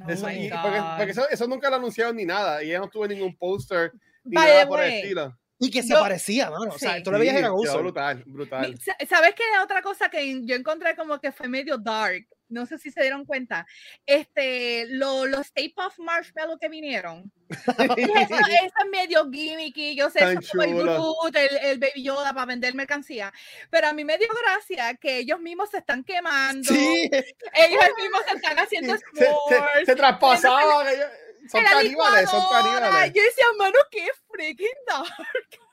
[0.00, 2.62] Oh Eso, y- porque, porque eso, eso nunca lo anunciaron ni nada.
[2.62, 3.92] Y ella no tuvo ningún póster
[4.24, 5.36] ni By nada por el estilo.
[5.58, 6.72] Y que se Yo- parecía, mano.
[6.72, 7.02] O sea, Sí.
[7.02, 7.80] tú le veías Sí, quedó Gozer.
[7.80, 8.78] brutal, brutal.
[9.08, 9.42] ¿Sabes qué?
[9.62, 12.26] Otra cosa que yo encontré como que fue medio dark.
[12.48, 13.66] No sé si se dieron cuenta.
[14.06, 17.30] Este, lo- los Stay Puft Marshmallow que vinieron.
[17.50, 19.94] eso, es medio gimmicky.
[19.96, 20.74] Yo sé, eso es como el.
[20.74, 23.32] Groot, el, el Baby Yoda para vender mercancía.
[23.70, 26.68] Pero a mí me dio gracia que ellos mismos se están quemando.
[26.72, 27.10] Sí,
[27.54, 29.62] Ellos mismos se están haciendo se, se, sports.
[29.86, 30.88] se traspasaban.
[30.88, 31.06] ellos-
[31.50, 33.12] Son la caníbales, son caníbales.
[33.14, 35.08] Yo decía, mano, qué freaking dark.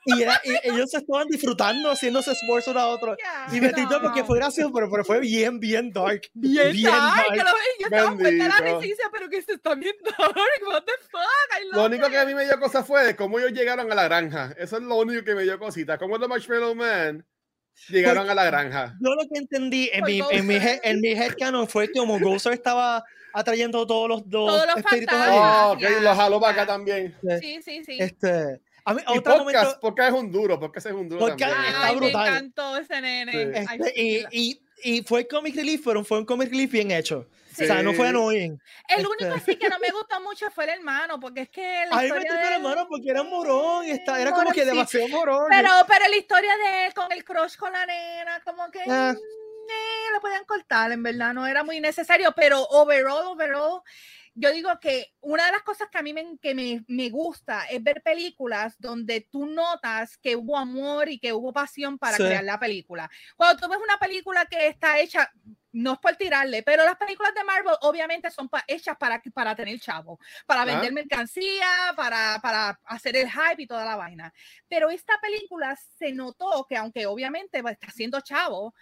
[0.06, 3.16] y, era- y ellos se estaban disfrutando, haciéndose esfuerzo uno a otro.
[3.52, 6.22] Y me tiró porque fue gracioso, pero, pero fue bien, bien dark.
[6.34, 7.26] Bien, dark.
[7.34, 8.82] Yo, lo vi, yo estaba la Bendito.
[8.84, 10.34] y decía, pero que esto está bien dark.
[10.66, 11.72] What the fuck?
[11.72, 12.12] Lo único it.
[12.12, 14.54] que a mí me dio cosa fue de cómo ellos llegaron a la granja.
[14.58, 15.98] Eso es lo único que me dio cosita.
[15.98, 17.26] Cómo los Marshmallow Man
[17.88, 18.94] llegaron a la granja.
[19.00, 21.98] Yo lo que entendí en Por mi, en mi, head- en mi headcanon fue que
[21.98, 23.04] como Gozer estaba
[23.38, 25.36] atrayendo todos los, los Todos los espíritus allí.
[25.38, 27.16] Oh, ok, los jalo para acá también.
[27.40, 27.96] Sí, sí, sí.
[28.00, 31.20] Este, a mí, Y otro podcast, momento, podcast es un duro, podcast es un duro
[31.26, 31.74] Podcast también.
[31.74, 32.22] está Ay, brutal.
[32.22, 33.32] me encantó ese nene.
[33.32, 33.64] Sí.
[33.68, 34.60] Ay, este, y, y,
[34.98, 37.26] y fue comic relief, pero fue un comic relief bien hecho.
[37.52, 37.64] Sí.
[37.64, 38.52] O sea, no fue annoying.
[38.86, 41.62] El este- único sí que no me gustó mucho fue el hermano, porque es que
[41.88, 44.20] la A mí me historia entiendo de la él- mano porque era morón y está,
[44.20, 44.66] era como Morón, que sí.
[44.66, 45.46] demasiado morón.
[45.48, 49.14] Pero, pero la historia de él con el crush con la nena, como que Ah.
[50.08, 53.80] Eh, lo podían cortar, en verdad, no era muy necesario, pero overall, overall,
[54.38, 57.64] yo digo que una de las cosas que a mí me, que me, me gusta
[57.70, 62.22] es ver películas donde tú notas que hubo amor y que hubo pasión para Sí.
[62.24, 63.10] crear la película.
[63.34, 65.32] Cuando tú ves una película que está hecha,
[65.72, 69.54] no es por tirarle, pero las películas de Marvel obviamente son pa- hechas para, para
[69.56, 70.64] tener chavo, para Ah.
[70.66, 74.32] vender mercancía, para, para hacer el hype y toda la vaina.
[74.68, 78.74] Pero esta película se notó que, aunque obviamente pues, está siendo chavo,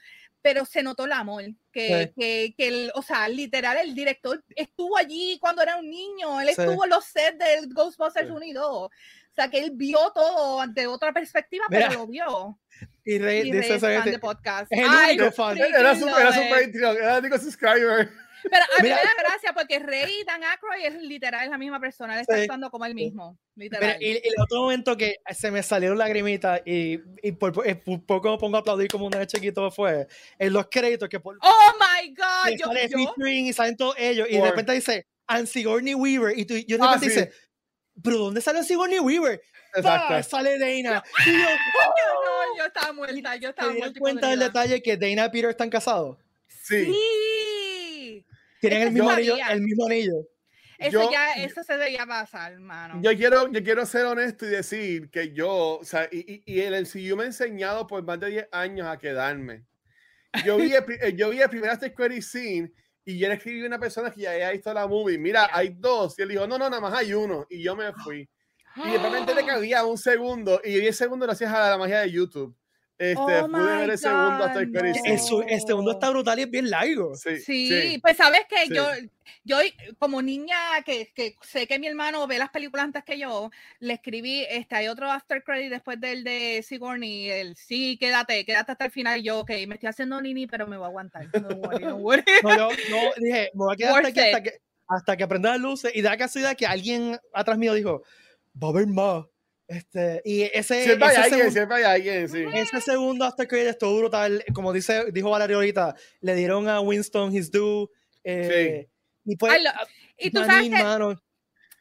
[0.45, 1.43] pero se notó el amor,
[1.73, 2.21] que, Sí.
[2.21, 6.49] que, que el, o sea, literal, el director estuvo allí cuando era un niño, él
[6.49, 6.61] Sí.
[6.61, 8.33] estuvo en los sets del Ghostbusters Sí.
[8.35, 8.91] 1 y 2, o
[9.35, 12.59] sea, que él vio todo de otra perspectiva, Mira, pero lo vio.
[13.07, 14.67] Y Rey Y dice Rey es fan de podcast.
[14.71, 15.57] el Ay, único fan.
[15.57, 18.11] Era era el único subscriber.
[18.51, 18.97] Pero a mí Mira.
[18.97, 22.21] me da gracia porque Rey y Dan Aykroyd es literal, es la misma persona, él
[22.21, 22.43] está Sí.
[22.43, 24.03] actuando como él mismo, Mira, literal.
[24.03, 27.75] y, y el otro momento que se me salieron lagrimitas y, y por, por- eh,
[27.77, 30.07] por poco me pongo a aplaudir como un chiquito fue
[30.39, 33.77] en los créditos que por Oh my God, que yo, sale yo- featuring y salen
[33.77, 36.95] todos ellos y de Por- repente dice and Sigourney Weaver y tú, yo de Ah,
[36.95, 37.21] repente sí.
[37.21, 37.33] dice
[38.03, 39.41] pero ¿dónde sale Sigourney Weaver?
[39.73, 39.79] ¡Pah!
[39.81, 40.23] Exacto.
[40.31, 40.93] sale Dana y yo
[41.27, 41.43] yo
[42.25, 43.99] no, yo estaba muerta, yo ¿te estaba dieron muerta.
[43.99, 44.47] y cuenta del podrida.
[44.63, 46.19] detalle que Dana y Peter están casados?
[46.49, 46.85] Sí.
[46.87, 46.95] Sí.
[48.69, 50.15] Tienen el mismo anillo el mismo anillo
[50.79, 53.01] Eso Yo- ya, eso se debería pasar, hermano.
[53.03, 56.61] Yo quiero, yo quiero ser honesto y decir que yo, o sea, y, y, y
[56.63, 59.65] el MCU me ha enseñado por más de 10 años a quedarme.
[60.45, 62.73] Yo vi el, yo vi el primer After Credit Scene
[63.05, 65.17] y yo le escribí a una persona que ya había visto la movie.
[65.17, 66.19] Mira, hay dos.
[66.19, 67.47] Y él dijo, no, no, nada más hay uno.
[67.49, 68.29] Y yo me fui.
[68.85, 70.61] Y después me enteré que había un segundo.
[70.65, 72.57] Y el segundo gracias a la magia de YouTube.
[72.97, 75.19] Este, Oh pude ver el segundo God, Credit no.
[75.19, 75.45] Scene.
[75.47, 78.75] el, el segundo está brutal y es bien largo Sí, Sí, pues sabes que sí.
[78.75, 78.87] yo,
[79.43, 79.59] yo
[79.99, 83.95] como niña que, que sé que mi hermano ve las películas antes que yo, le
[83.95, 88.85] escribí, este, hay otro after credit después del de Sigourney, el sí, quédate, quédate hasta
[88.85, 91.49] el final, y yo, ok, me estoy haciendo nini, pero me voy a aguantar, no
[91.49, 92.23] worry, no worry.
[92.45, 94.53] no, yo dije me voy a quedar hasta aquí hasta que
[94.87, 98.03] hasta que prenda las luces y da la casualidad que alguien atrás mío dijo
[98.63, 99.25] va a haber más
[99.67, 102.45] este y ese, Siempre hay ese alguien, segundo- siempre hay alguien, sí.
[102.55, 104.45] Ese segundo after credit estuvo brutal.
[104.53, 107.89] Como dice, dijo Valerio ahorita, le dieron a Winston his due.
[108.25, 108.89] eh,
[109.25, 109.55] Y pues,
[110.19, 111.21] y tú sabes mano,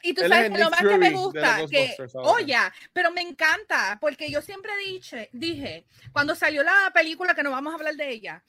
[0.01, 3.21] y tú Él sabes que lo más que me gusta, que, oh ya, pero me
[3.21, 7.95] encanta, porque yo siempre dije, dije, cuando salió la película, que no vamos a hablar
[7.95, 8.43] de ella,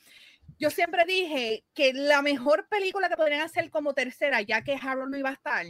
[0.59, 5.11] yo siempre dije que la mejor película que podrían hacer como tercera, ya que Harold
[5.11, 5.65] no iba a estar,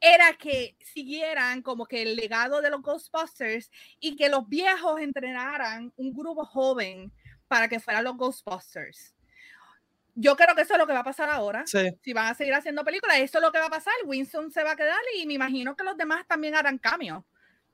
[0.00, 3.70] era que siguieran como que el legado de los Ghostbusters
[4.00, 7.12] y que los viejos entrenaran un grupo joven
[7.48, 9.14] para que fueran los Ghostbusters.
[10.14, 11.90] Yo creo que eso es lo que va a pasar ahora sí.
[12.02, 13.94] si van a seguir haciendo películas, eso es lo que va a pasar.
[14.04, 17.24] Winston se va a quedar y me imagino que los demás también harán cambios.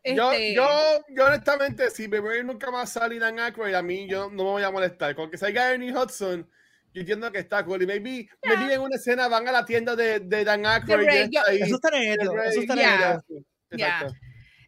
[0.02, 0.66] Yo, Este, yo,
[1.10, 4.62] yo honestamente, si Beverly nunca más sale Dan Aykroyd, a mí yo no me voy
[4.62, 5.14] a molestar.
[5.14, 6.48] Con que salga Ernie Hudson,
[6.92, 7.82] yo entiendo que está cool.
[7.82, 8.56] Y maybe, Yeah.
[8.58, 11.02] maybe en una escena van a la tienda de, de Dan Aykroyd.
[11.02, 11.62] y Ray, está yo- ahí.
[11.62, 12.42] Eso está neto.
[12.42, 13.22] Eso está Yeah.
[13.70, 14.14] Exacto.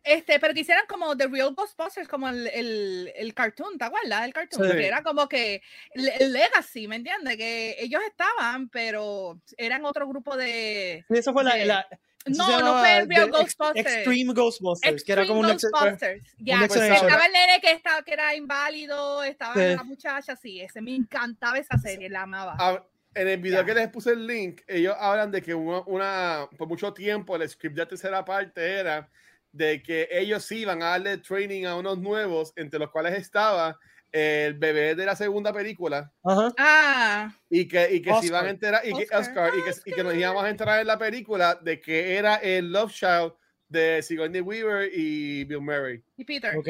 [0.04, 4.22] este, pero que hicieran como The Real Ghostbusters, como el, el, el cartoon, ¿te acuerdas
[4.22, 4.70] del cartoon?
[4.70, 4.76] Sí.
[4.76, 5.62] Que era como que
[5.94, 7.36] el, el Legacy, ¿me entiendes?
[7.36, 11.04] Que ellos estaban, pero eran otro grupo de...
[11.08, 11.54] Sí, eso fue la.
[11.56, 13.76] de- la- eso No, no fue el Real Ghostbusters.
[13.76, 15.46] Extreme Ghostbusters, que era como un.
[15.48, 16.22] Ghostbusters.
[16.38, 17.06] Ya, que Generation.
[17.08, 19.74] estaba el nene que, estaba, que era inválido, estaba Sí.
[19.76, 22.56] la muchacha, sí, ese me encantaba esa serie, la amaba.
[22.58, 23.66] Ah, en el video Ya.
[23.66, 27.48] que les puse el link, ellos hablan de que una, una- por mucho tiempo el
[27.48, 29.08] script de tercera parte era
[29.50, 33.78] de que ellos iban a darle training a unos nuevos, entre los cuales estaba
[34.12, 36.52] el bebé de la segunda película, Ajá.
[36.58, 38.24] Ah, y que, y que se Oscar.
[38.26, 39.20] iban a enterar, y que, Oscar.
[39.20, 42.36] Oscar, y, que, y que nos íbamos a enterar en la película de que era
[42.36, 43.32] el Love Child
[43.68, 46.02] de Sigourney Weaver y Bill Murray.
[46.16, 46.56] y Peter.
[46.56, 46.68] Ok.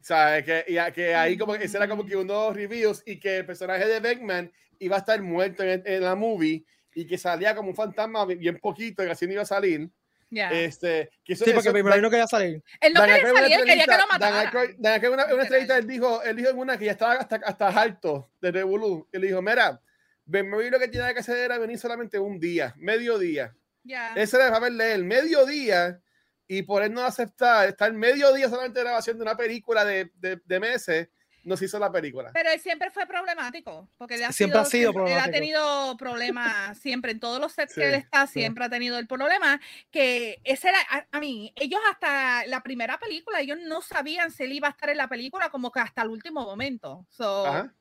[0.00, 3.02] O sea, que, y a- que ahí como que ese era como que unos reviews
[3.06, 6.64] y que el personaje de Beckman iba a estar muerto en, en la movie
[6.94, 9.88] y que salía como un fantasma bien- bien poquito y así no iba a salir.
[10.36, 10.50] Ya.
[10.50, 12.62] Este, que eso, Sí, porque eso- primero Dan- no quería salir.
[12.80, 14.46] Él no Dan quería salir, una él quería que lo entrevista- Dan.
[14.46, 17.68] Aykroyd- una, una entrevista él dijo, él dijo en una que ya estaba hasta, hasta
[17.68, 19.08] harto de Revolú.
[19.12, 19.80] Él dijo, mira,
[20.26, 23.54] Ben Murray lo que tenía que hacer era venir solamente un día, medio día.
[23.84, 24.12] Ya.
[24.14, 26.00] Ese era para verle el mediodía
[26.48, 30.10] y por él no aceptar estar medio día solamente de grabación de una película de,
[30.16, 31.08] de, de meses
[31.46, 32.30] no se hizo la película.
[32.34, 35.32] Pero él siempre fue problemático, porque él ha, Siempre ha sido, sido Él ha problemático.
[35.32, 38.40] tenido problemas siempre, en todos los sets Sí, que él está, sí.
[38.40, 42.98] siempre ha tenido el problema, que ese era, a, a mí, ellos hasta la primera
[42.98, 46.02] película, ellos no sabían si él iba a estar en la película como que hasta
[46.02, 47.06] el último momento.
[47.08, 47.74] So, Ajá.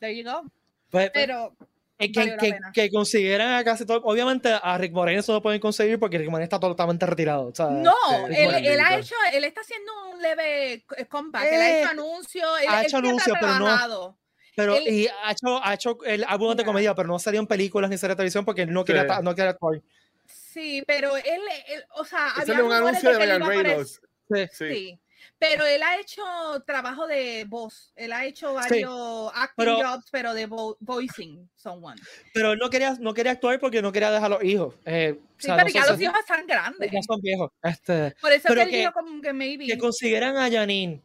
[0.00, 0.42] there you go.
[0.90, 1.56] Pues, Pero,
[2.00, 2.70] eh, que, que, pena.
[2.72, 4.00] que consiguieran a casi todo.
[4.04, 7.46] Obviamente a Rick Moranis eso lo pueden conseguir porque Rick Moranis está totalmente retirado.
[7.48, 7.94] o sea, no,
[8.28, 12.50] él, ha hecho, él está haciendo un leve c- comeback, él ha Eh, hecho anuncios,
[12.62, 14.16] él, ha él hecho anuncios, pero no- trabajado.
[14.56, 17.88] Pero él- y ha hecho, ha hecho el álbum de comedia, pero no salían películas
[17.88, 19.22] ni series de televisión porque él no quería, Sí.
[19.22, 19.80] no quería actuar.
[20.26, 24.00] Sí, pero él, él o sea, había un anuncio de él Ryan Reynolds.
[24.28, 24.46] Sí.
[24.52, 25.00] Sí.
[25.40, 25.46] Sí.
[25.48, 26.22] Pero él ha hecho
[26.66, 27.92] trabajo de voz.
[27.96, 31.98] Él ha hecho varios acting pero- jobs, pero de vo- voicing someone.
[32.34, 34.74] Pero él no quería, no quería actuar porque no quería dejar a los hijos.
[34.84, 36.90] Eh, o Sí, sea, pero no ya sé, los se- hijos están grandes.
[36.92, 37.50] ya son viejos.
[37.62, 39.66] Este, Por eso pero que él que- dijo como que maybe.
[39.66, 41.00] que consiguieran a Janine.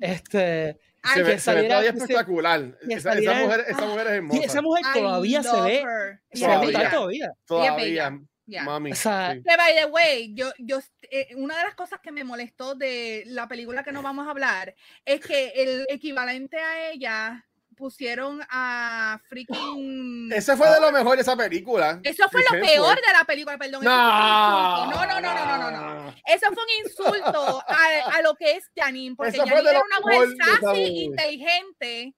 [0.00, 2.78] Este, Ay, Se que ve, se ve todavía espectacular.
[2.86, 4.44] que Esa, esa mujer, esa mujer es hermosa.
[4.44, 5.78] esa mujer I todavía se love ve.
[5.78, 6.20] her.
[6.32, 6.90] Se ve Todavía.
[6.90, 7.32] todavía.
[7.46, 8.20] Todavía.
[8.56, 8.94] O Mami.
[8.94, 9.42] sea, sí.
[9.42, 10.80] Que, by the way, yo, yo,
[11.10, 14.30] eh, una de las cosas que me molestó de la película que no vamos a
[14.30, 14.74] hablar
[15.04, 17.44] es que el equivalente a ella
[17.76, 20.32] pusieron a freaking.
[20.32, 22.00] Ese fue de lo mejor de esa película.
[22.02, 23.84] Eso fue lo peor de la película, perdón.
[23.84, 24.90] No.
[24.90, 26.14] No, no, no, no, no, no, no.
[26.26, 30.00] Eso fue un insulto a, a lo que es Janine, porque Eso Janine era una
[30.00, 30.28] mujer
[30.60, 32.14] sassy, inteligente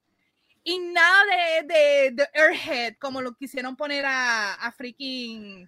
[0.63, 5.67] y nada de, de, de Airhead, como lo quisieron poner a, a freaking.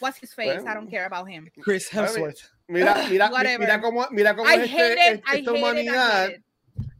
[0.00, 0.50] What's his face?
[0.52, 0.74] I Bueno.
[0.74, 1.50] don't care about him.
[1.62, 2.50] Chris Hemsworth.
[2.68, 3.60] Mira, mira, Whatever.
[3.60, 5.50] mira cómo, mira cómo I es hate este- it, este- I esta hate it, I
[5.50, 6.44] humanidad hate it.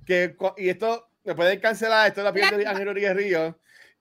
[0.06, 3.54] que y esto me pueden cancelar esto es la piel de Ángel Rodríguez Ríos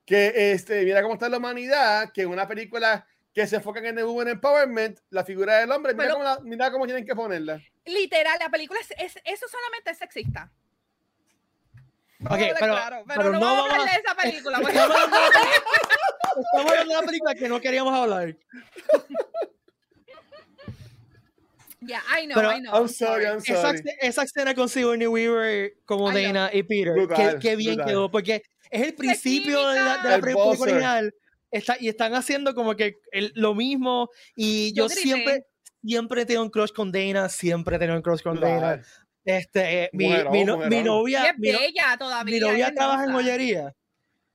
[0.04, 3.98] que este mira cómo está la humanidad que en una película que se enfocan en
[3.98, 7.16] el women empowerment la figura del hombre mira, Pero- cómo, la- mira cómo tienen que
[7.16, 10.50] ponerla Literal, la película es, es- eso solamente es sexista.
[12.24, 14.14] Ok, hablar pero- claro, pero, pero no, no vamos a vamos a- hablar de esa
[14.14, 14.58] película.
[16.38, 18.36] Estamos hablando de la película- que no queríamos hablar.
[21.80, 22.74] Yeah, I know, Pero- I know.
[22.74, 26.92] I'm sorry I'm Esa, sorry escena- esa escena con Sigourney Weaver como Dana y Peter,
[26.94, 27.86] Brutal, qué, qué bien brutal.
[27.92, 30.68] quedó, porque es el principio de la, de la El película buzzer.
[30.72, 31.14] original
[31.50, 35.44] está, y están haciendo como que el- lo mismo y yo, Yo siempre
[35.84, 38.82] siempre he tenido un crush con Dana, siempre he tenido un crush con Dana.
[39.24, 42.34] Este, eh, mi, Mujerón, mi no- mi novia, es mi, bella todavía.
[42.34, 43.72] mi novia trabaja en joyería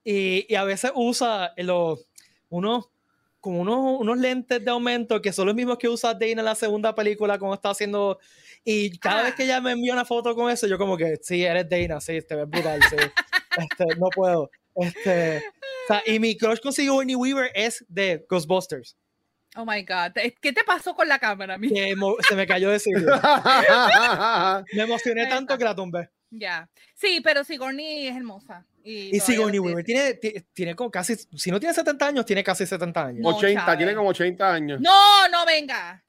[0.04, 2.08] y, y a veces usa los
[2.50, 2.86] unos
[3.40, 6.54] como unos, unos lentes de aumento que son los mismos que usa Dana en la
[6.56, 8.20] segunda película cuando está haciendo
[8.64, 9.24] y cada Ah.
[9.24, 12.00] vez que ella me envía una foto con eso yo como que sí eres Dana
[12.00, 12.96] sí te ves brutal sí
[13.58, 18.96] este, no puedo este o sea, y mi crush con Sigourney Weaver es de Ghostbusters
[19.56, 20.14] Oh my God.
[20.42, 21.94] ¿Qué te pasó con la cámara, que
[22.28, 23.06] se me cayó de sitio
[24.74, 26.70] me emocioné tanto que la tumbé Ya.
[26.96, 28.66] Sí, pero Sigourney es hermosa.
[28.84, 30.14] Y, y Sigourney Weaver tiene.
[30.16, 33.36] tiene, ti- tiene como casi si no tiene 70 años tiene casi 70 años No,
[33.38, 33.78] 80 Chávez.
[33.78, 36.04] tiene como 80 años No, no venga.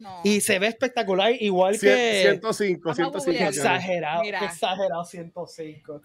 [0.00, 0.20] No.
[0.24, 3.50] Y se ve espectacular, igual Cien- que 105 Vamos a 105 googlearlo.
[3.52, 3.68] tiene.
[3.76, 4.44] exagerado, Mira.
[4.44, 6.02] exagerado 105.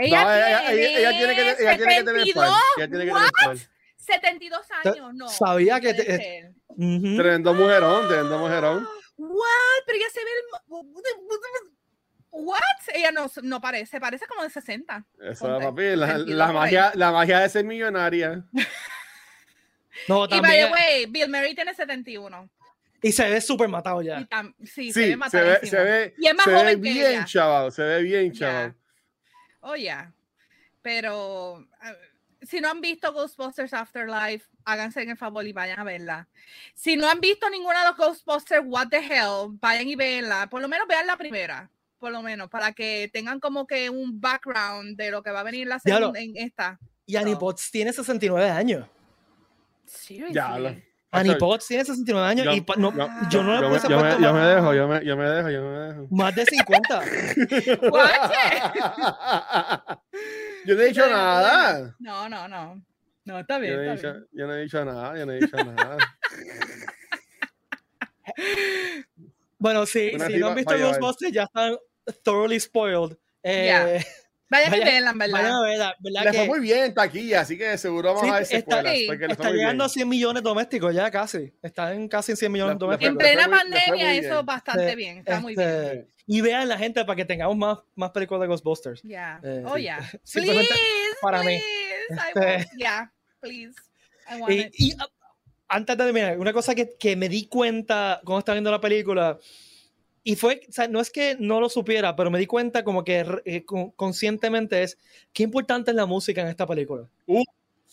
[0.00, 2.34] Ella, No, ella, tiene ella- ella tiene que, ella tiene que tener 72.
[2.34, 2.62] par.
[2.76, 3.30] Ella tiene que tener What?
[3.44, 3.56] par.
[3.96, 5.28] 72 años, no.
[5.28, 6.50] Sabía que te- ser.
[6.68, 7.16] Ujú.
[7.16, 8.88] Tremendo mujerón, tremendo mujerón.
[9.18, 9.82] What?
[9.86, 11.70] Pero ella se ve el...
[12.32, 12.60] What?
[12.94, 15.04] Ella no, no parece, parece como de 60.
[15.20, 18.44] Eso, papi, la, 22 la magia, la magia de ser millonaria.
[20.08, 20.72] No, Y by the también.
[20.72, 22.48] way, Bill Murray tiene 71.
[23.02, 24.20] Y se ve súper matado Y ya.
[24.28, 25.70] tam- sí, se ve Sí, se ve, matadísimo.
[25.70, 27.24] se ve, Y es más se ve joven que bien, ella.
[27.24, 27.72] chaval.
[27.72, 28.74] Se ve bien, chaval.
[29.60, 30.12] Oh, yeah.
[30.82, 31.92] Pero ah,
[32.42, 36.28] si no han visto Ghostbusters Afterlife, háganse en el favor y vayan a verla.
[36.74, 40.48] Si no han visto ninguna de los Ghostbusters, what the hell, vayan y véanla.
[40.48, 41.70] Por lo menos vean la primera.
[41.98, 45.42] Por lo menos, para que tengan como que un background de lo que va a
[45.44, 46.78] venir en la segunda, en esta.
[47.04, 47.38] Y Annie No.
[47.38, 48.88] Potts tiene 69 años.
[49.84, 50.34] Seriously.
[50.34, 50.56] Ya,
[51.12, 54.00] Annie Acho, Potts tiene 69 años yo- y no, yo- yo no le puse yo,
[54.00, 56.06] me, yo me más, dejo, yo me, yo me dejo, yo me dejo.
[56.10, 56.98] más de 50.
[57.90, 58.10] What?
[60.66, 61.96] yo no he dicho nada.
[61.98, 62.80] No, no, no.
[63.24, 63.72] No, está bien.
[63.74, 64.26] Yo no, he dicho, bien.
[64.32, 65.96] yo no he dicho nada, yo no he dicho nada.
[69.58, 70.78] Bueno, si, Una si tipa- no han visto.
[70.78, 71.76] Ghostbusters, ya están
[72.24, 73.16] thoroughly spoiled.
[73.42, 74.02] Eh.
[74.50, 75.32] Vayan y Vayan- véanla, en verdad.
[75.38, 76.24] Vayan a verla, ¿verdad?
[76.24, 78.56] Le que fue muy bien en taquilla, así que seguro vamos Sí, a ver está-
[78.56, 78.92] secuelas.
[78.94, 79.54] sí, está muy bien.
[79.56, 81.52] llegando a 100 millones domésticos ya casi.
[81.62, 83.12] Están casi en 100 millones Le- le domésticos.
[83.12, 84.46] En plena muy- fue pandemia, muy eso bien.
[84.46, 85.18] bastante Sí, bien.
[85.18, 86.08] Está muy este, bien.
[86.26, 89.02] Y vean la gente para que tengamos más, más películas de Ghostbusters.
[89.02, 89.40] Ya.
[89.42, 89.82] eh, oh, sí.
[89.84, 89.98] ya.
[90.24, 91.58] Simplemente please, para mí.
[91.58, 92.20] please.
[92.22, 93.74] I Este- want- yeah, please.
[94.30, 94.74] I want Y, it.
[94.78, 95.08] y, ah,
[95.68, 99.38] antes de terminar, una cosa que, que me di cuenta cuando estaba viendo la película,
[100.32, 103.04] y fue, o sea, no es que no lo supiera, pero me di cuenta como
[103.04, 103.64] que eh,
[103.96, 104.98] conscientemente es
[105.32, 107.08] qué importante es la música en esta película.
[107.26, 107.38] Uh,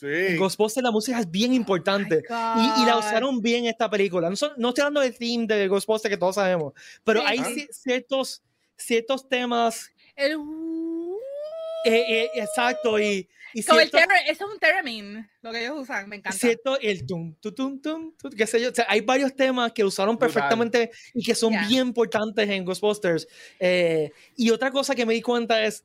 [0.01, 0.37] en sí.
[0.37, 2.21] Ghostbusters la música es bien importante.
[2.29, 4.29] Oh Y, y la usaron bien en esta película.
[4.29, 6.73] No, son- no estoy hablando del theme de Ghostbusters que todos sabemos,
[7.03, 7.25] pero Sí.
[7.29, 7.49] hay Ah.
[7.49, 8.43] ci- ciertos,
[8.77, 11.17] ciertos temas, El, uh,
[11.85, 15.77] eh, eh, exacto, y, y como el terror, eso es un theremin, lo que ellos
[15.79, 16.37] usan, me encanta.
[16.37, 18.69] cierto, el tum, tum, tum, tum, tum, qué sé yo.
[18.69, 20.33] O sea, hay varios temas que usaron Brutal.
[20.33, 21.67] perfectamente y que son Yeah.
[21.67, 23.27] bien importantes en Ghostbusters.
[23.59, 25.83] Eh, y otra cosa que me di cuenta es,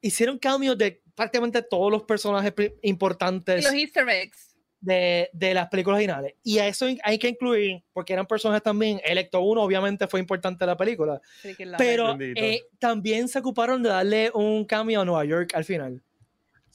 [0.00, 3.64] hicieron cambios de prácticamente todos los personajes pri- Y importantes.
[3.64, 4.44] los easter eggs.
[4.80, 6.34] de, de las películas originales.
[6.44, 10.20] Y a eso in- hay que incluir, porque eran personas también, Electo 1 obviamente fue
[10.20, 15.04] importante en la película, love pero eh, también se ocuparon de darle un cambio a
[15.04, 16.00] Nueva York al final.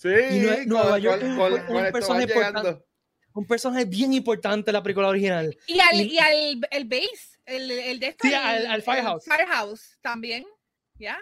[0.04, 2.60] Sí, Nue- Nueva York es un- personaje va llegando.
[2.60, 2.86] importante.
[3.36, 5.58] Un personaje bien importante en la película original.
[5.66, 9.24] Y al, Y- y al el base, el, el de esto, Sí, el- al- Firehouse.
[9.24, 10.46] Firehouse también,
[11.00, 11.18] ¿ya?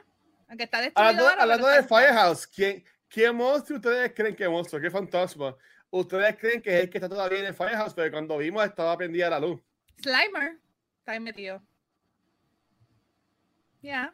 [0.50, 4.36] Aunque está destruido Hablando, ahora, hablando pero de está- Firehouse, ¿quién, ¿qué monstruo ustedes creen
[4.36, 4.82] que es monstruo?
[4.82, 5.56] ¿Qué fantasma?
[5.92, 7.94] ¿Ustedes creen que es el que está todavía en el Firehouse?
[7.94, 9.62] Pero cuando vimos estaba prendida la luz.
[10.02, 10.58] Slimer
[11.00, 11.62] está ahí metido.
[13.82, 14.14] Ya,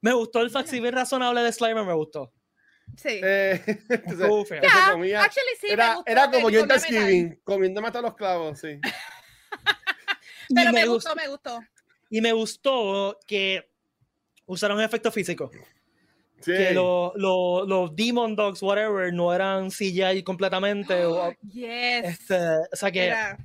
[0.00, 2.32] Me gustó el facsimil razonable de Slimer, me gustó.
[2.96, 3.20] Sí.
[3.22, 4.26] Eh, entonces,
[4.92, 6.68] comía- actually sí, me era, gustó era como yo en.
[6.68, 8.78] Thanksgiving, comiéndome hasta los clavos, sí.
[10.54, 11.60] Pero me me gustó- me gustó.
[12.10, 13.68] Y me gustó que
[14.46, 15.50] usaron efectos físicos.
[16.40, 16.52] Sí.
[16.52, 21.04] Que lo- lo- los Demon Dogs, whatever, no eran CGI completamente.
[21.04, 22.04] o- yes.
[22.04, 22.36] este,
[22.72, 23.38] o sea que Era-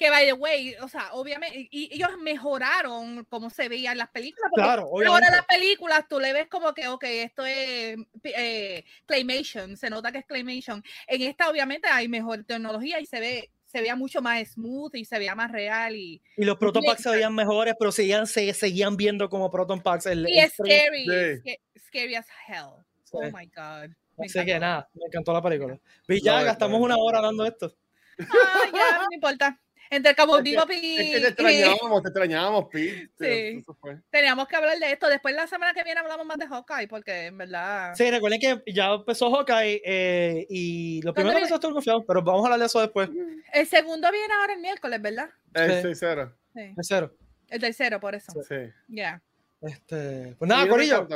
[0.00, 4.08] Que, by the way, o sea, obviamente, y, y ellos mejoraron cómo se veían las
[4.08, 4.50] películas.
[4.54, 5.36] Claro, Ahora obviamente.
[5.36, 10.18] las películas tú le ves como que, ok, esto es eh, claymation, se nota que
[10.18, 10.82] es claymation.
[11.06, 15.04] En esta, obviamente, hay mejor tecnología y se ve se veía mucho más smooth y
[15.04, 18.52] se veía más real y, Y los Proton Packs se veían mejores, pero seguían, se
[18.52, 20.06] seguían viendo como Proton Packs.
[20.06, 21.10] El, y el es scary, Sí.
[21.10, 22.84] sca- scary as hell.
[23.04, 23.10] Sí.
[23.12, 23.90] Oh my god.
[24.16, 24.60] Me Así que encantó.
[24.60, 25.78] nada, me encantó la película.
[26.08, 27.76] Y ya No, gastamos no, una hora hablando de esto.
[28.18, 29.60] Ah, ya, no importa.
[29.92, 33.10] Entre Cabo Es que- Bebop y, Es que te y- extrañábamos, te extrañábamos, Pete.
[33.18, 33.58] Sí.
[33.58, 33.98] Eso fue.
[34.10, 35.08] teníamos que hablar de esto.
[35.08, 37.92] Después la semana que viene hablamos más de Hawkeye, porque en verdad.
[37.96, 42.04] Sí, recuerden que ya empezó Hawkeye eh, y lo ¿Cuándo primero que estoy estoy confiado,
[42.06, 43.10] pero vamos a hablar de eso después.
[43.52, 45.28] El segundo viene ahora el miércoles, ¿verdad?
[45.54, 46.06] El Sí.
[46.06, 46.32] 6-0.
[46.54, 46.60] Sí.
[46.60, 47.14] De cero.
[47.48, 48.32] El tercero, por eso.
[48.48, 48.54] Sí.
[48.88, 49.20] Ya,
[49.60, 51.06] Este, pues nada, Corillo.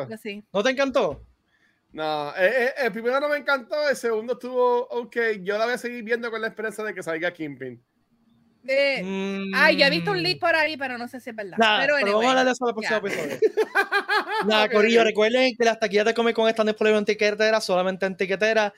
[0.53, 1.25] ¿no te encantó?
[1.93, 5.17] No, eh, eh, el primero no me encantó, el segundo estuvo ok.
[5.43, 7.81] Yo la voy a seguir viendo con la esperanza de que salga Kingpin.
[8.67, 11.37] Eh, Mm, Ay, yo he visto un leak por ahí, pero no sé si es
[11.37, 11.59] verdad.
[11.59, 13.39] Nada, pero, pero, vamos a anyway, hablar de eso en el próximo episodio.
[14.47, 15.07] Nada, Ok, Corillo, ok.
[15.07, 18.73] recuerden que las taquillas de Comic Con están disponibles en tiquetera, solamente en tiquetera.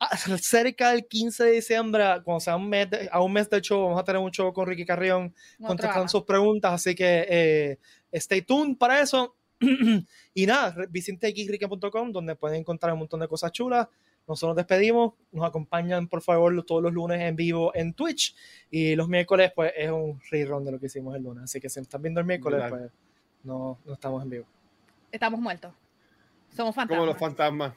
[0.00, 3.60] Ah, Cerca del 15 de diciembre, cuando sea un mes, de- a un mes del
[3.62, 5.32] show, vamos a tener un show con Ricky Carrión
[5.64, 7.78] contestando sus preguntas, así que eh,
[8.12, 9.36] stay tuned para eso.
[10.34, 13.86] y nada, visiten geekrican.com donde pueden encontrar un montón de cosas chulas.
[14.28, 18.34] Nosotros nos despedimos, nos acompañan por favor todos los lunes en vivo en Twitch
[18.70, 21.68] y los miércoles pues es un rerun de lo que hicimos el lunes, así que
[21.68, 22.90] si están viendo el miércoles pues
[23.44, 24.46] no, no estamos en vivo.
[25.12, 25.72] Estamos muertos.
[26.56, 26.98] Somos fantasmas.
[26.98, 27.74] Como los fantasmas.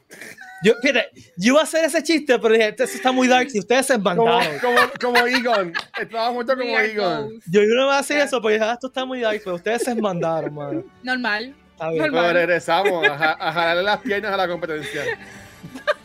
[0.63, 3.59] Yo, fíjate, yo iba a hacer ese chiste, pero dije, este está muy dark si
[3.59, 4.59] ustedes se Como, embandaron.
[4.59, 5.73] como, como Egon.
[5.99, 7.39] Estaba muerto como Egon.
[7.45, 9.83] Yo no iba a hacer eso porque dije, ah, esto está muy dark, pero ustedes
[9.83, 10.83] se mandaron, mano.
[11.03, 11.55] Normal.
[11.71, 12.03] Está bien.
[12.03, 12.21] Normal.
[12.27, 15.03] Pero regresamos a, a jalarle las piernas a la competencia.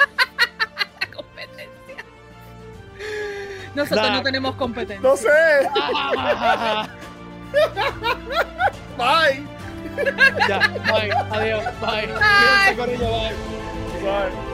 [3.74, 4.16] Nosotros Nah.
[4.16, 5.00] no tenemos competencia.
[5.08, 5.28] No sé.
[8.96, 9.42] Bye.
[10.48, 10.58] ya,
[10.90, 12.06] bye, adiós, bye.
[12.06, 12.86] Bye.
[14.02, 14.53] Bye.